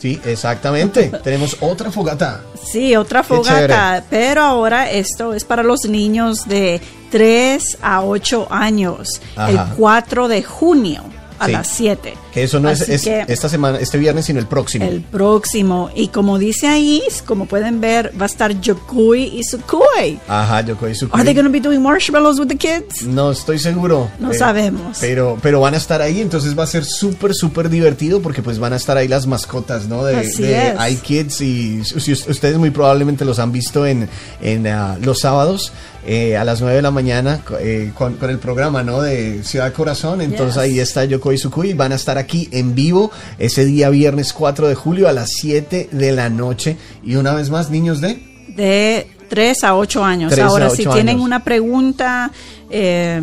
[0.00, 1.10] Sí, exactamente.
[1.24, 2.42] Tenemos otra fogata.
[2.62, 4.04] Sí, otra fogata.
[4.08, 6.80] Pero ahora esto es para los niños de
[7.10, 9.20] 3 a 8 años.
[9.48, 11.02] El 4 de junio
[11.38, 12.14] a las 7.
[12.34, 14.84] Que eso no es, esta semana, este viernes, sino el próximo.
[14.84, 15.88] El próximo.
[15.94, 20.18] Y como dice ahí, como pueden ver, va a estar Yokoi y Sukui.
[20.26, 21.16] Ajá, Yokoi y Sukui.
[21.16, 23.02] ¿Are they going to be doing marshmallows with the kids?
[23.02, 24.10] No estoy seguro.
[24.18, 24.98] No eh, sabemos.
[25.00, 28.58] Pero, pero van a estar ahí, entonces va a ser súper, súper divertido porque pues
[28.58, 30.04] van a estar ahí las mascotas, ¿no?
[30.04, 34.08] De, Así de iKids y si ustedes muy probablemente los han visto en,
[34.42, 35.72] en ah, los sábados.
[36.06, 39.00] Eh, a las 9 de la mañana eh, con, con, el programa ¿no?
[39.00, 40.20] de Ciudad Corazón.
[40.20, 41.72] Entonces ahí está Yokoi Sukui.
[41.72, 45.88] Van a estar aquí en vivo ese día viernes 4 de julio a las 7
[45.90, 46.76] de la noche.
[47.02, 48.22] Y una vez más, niños de...
[48.48, 50.38] De 3 a 8 años.
[50.38, 52.30] Ahora, si tienen una pregunta,
[52.70, 53.20] eh,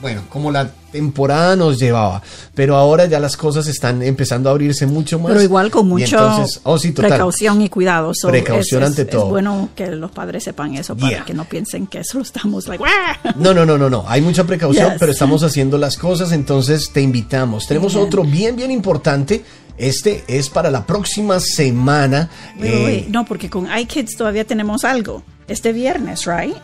[0.01, 2.23] bueno, como la temporada nos llevaba.
[2.55, 5.33] Pero ahora ya las cosas están empezando a abrirse mucho más.
[5.33, 8.13] Pero igual con mucha oh, precaución y cuidado.
[8.23, 9.25] precaución ante todo.
[9.25, 12.85] Es bueno que los padres sepan eso para que no piensen que solo estamos like,
[13.35, 14.05] No, no, no, no, no.
[14.07, 17.67] Hay mucha precaución, pero estamos haciendo las cosas, entonces te invitamos.
[17.67, 19.45] Tenemos otro bien, bien importante.
[19.77, 22.31] Este es para la próxima semana.
[22.61, 25.25] Eh, no, porque con iKids todavía tenemos algo.
[25.49, 26.55] Este viernes, right?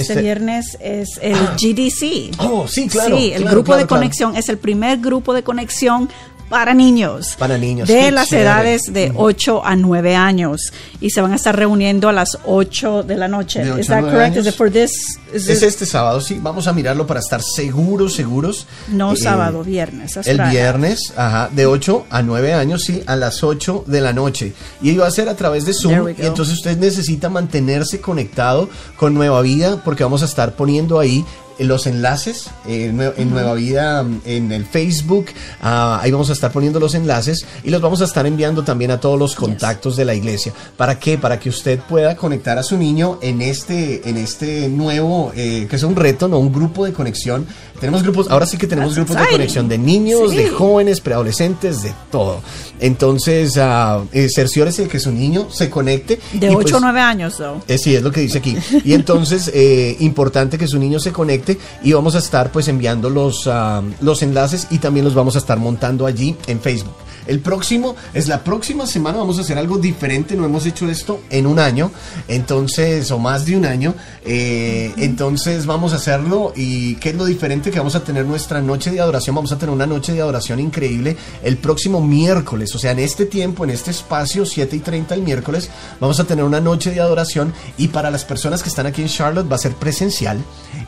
[0.00, 1.56] Este, este, viernes es el ah.
[1.58, 2.40] GDC.
[2.40, 3.16] Oh, sí, claro.
[3.16, 6.08] Sí, el grupo de conexión es el primer grupo de conexión
[6.48, 7.36] para niños.
[7.38, 7.88] Para niños.
[7.88, 10.72] De las edades de 8 a 9 años.
[11.00, 13.62] Y se van a estar reuniendo a las 8 de la noche.
[13.78, 14.40] ¿Es correcto?
[14.40, 16.38] ¿Es, este sábado, sí.
[16.40, 18.66] Vamos a mirarlo para estar seguros, seguros.
[18.88, 20.16] No eh, sábado, viernes.
[20.24, 24.52] El viernes, ajá, de 8 a 9 años, sí, a las 8 de la noche.
[24.80, 26.10] Y va a ser a través de Zoom.
[26.10, 31.24] Y entonces usted necesita mantenerse conectado con Nueva Vida porque vamos a estar poniendo ahí
[31.58, 32.96] los enlaces en
[33.30, 35.26] Nueva Vida, en el Facebook.
[35.62, 38.90] Ah, ahí vamos a estar poniendo los enlaces y los vamos a estar enviando también
[38.90, 40.52] a todos los contactos de la iglesia.
[40.76, 41.18] ¿Para qué?
[41.18, 45.76] Para que usted pueda conectar a su niño en este, en este nuevo, eh, que
[45.76, 46.38] es un reto, ¿no?
[46.38, 47.46] Un grupo de conexión.
[47.80, 51.92] Tenemos grupos, ahora sí que tenemos grupos de conexión de niños, de jóvenes, preadolescentes, de
[52.10, 52.40] todo.
[52.80, 56.18] Entonces, uh, eh, cerciórese que su niño se conecte.
[56.32, 57.62] De 8 pues o 9 años, ¿no?
[57.68, 58.56] Eh, sí, es lo que dice aquí.
[58.84, 61.45] Y entonces, eh, importante que su niño se conecte
[61.82, 65.38] y vamos a estar pues enviando los, ah, los enlaces y también los vamos a
[65.38, 66.94] estar montando allí en Facebook.
[67.26, 71.20] El próximo es la próxima semana, vamos a hacer algo diferente, no hemos hecho esto
[71.30, 71.90] en un año,
[72.28, 77.24] entonces, o más de un año, eh, entonces vamos a hacerlo y qué es lo
[77.24, 80.20] diferente que vamos a tener nuestra noche de adoración, vamos a tener una noche de
[80.20, 84.80] adoración increíble el próximo miércoles, o sea, en este tiempo, en este espacio, 7 y
[84.80, 85.70] 30 el miércoles,
[86.00, 89.08] vamos a tener una noche de adoración y para las personas que están aquí en
[89.08, 90.38] Charlotte va a ser presencial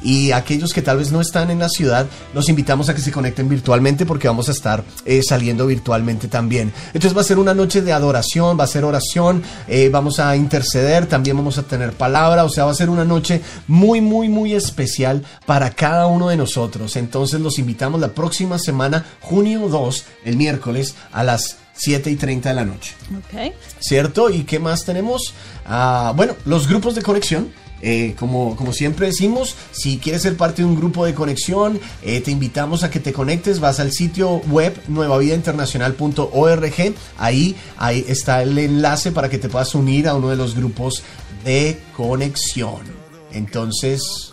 [0.02, 3.10] y aquellos que tal vez no están en la ciudad, los invitamos a que se
[3.10, 6.72] conecten virtualmente porque vamos a estar eh, saliendo virtualmente también.
[6.88, 10.36] Entonces va a ser una noche de adoración, va a ser oración, eh, vamos a
[10.36, 14.28] interceder, también vamos a tener palabra, o sea, va a ser una noche muy, muy,
[14.28, 16.96] muy especial para cada uno de nosotros.
[16.96, 22.48] Entonces los invitamos la próxima semana, junio 2, el miércoles, a las 7 y 30
[22.48, 22.94] de la noche.
[23.16, 23.54] Ok.
[23.78, 24.30] ¿Cierto?
[24.30, 25.34] ¿Y qué más tenemos?
[25.64, 30.62] Ah, bueno, los grupos de conexión Eh, como, como siempre decimos, si quieres ser parte
[30.62, 34.42] de un grupo de conexión, eh, te invitamos a que te conectes, vas al sitio
[34.50, 40.36] web nuevavidainternacional.org, ahí, ahí está el enlace para que te puedas unir a uno de
[40.36, 41.02] los grupos
[41.44, 42.80] de conexión.
[43.32, 44.32] Entonces,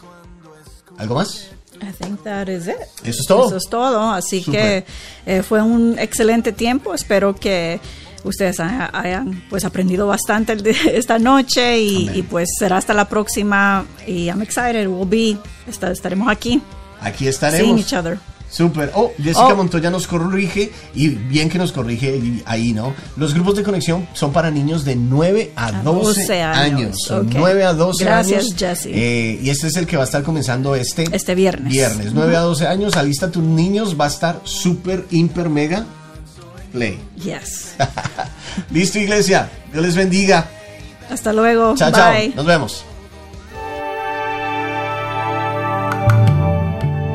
[0.97, 1.49] ¿algo más?
[1.81, 2.75] I think that is it.
[3.03, 3.47] Eso es todo.
[3.47, 4.11] Eso es todo.
[4.11, 4.85] Así que
[5.25, 6.93] eh, fue un excelente tiempo.
[6.93, 7.79] Espero que
[8.25, 10.57] ustedes hayan pues aprendido bastante
[10.97, 13.85] esta noche y, pues será hasta la próxima.
[14.05, 14.87] Y I'm excited.
[14.87, 16.61] We'll be, estaremos aquí.
[17.01, 17.61] Aquí estaremos.
[17.61, 18.19] Seeing each other.
[18.49, 18.91] Super.
[18.93, 19.55] Oh, Jessica oh.
[19.55, 22.93] Montoya nos corrige y bien que nos corrige ahí, ¿no?
[23.17, 26.97] Los grupos de conexión son para niños de 9 a, 12, años.
[27.09, 28.55] 9 a 12 Gracias, años.
[28.55, 28.85] Jesse.
[28.85, 31.71] Eh, y este es el que va a estar comenzando este, este viernes.
[31.73, 32.95] Viernes, 9 a 12 años.
[32.95, 35.85] Alista tus niños, va a estar super, hiper, mega
[36.75, 36.99] play.
[37.15, 37.75] Yes.
[38.71, 39.49] Listo, iglesia.
[39.71, 40.45] Dios les bendiga.
[41.09, 41.73] Hasta luego.
[41.75, 42.13] Chao, chao.
[42.35, 42.83] Nos vemos.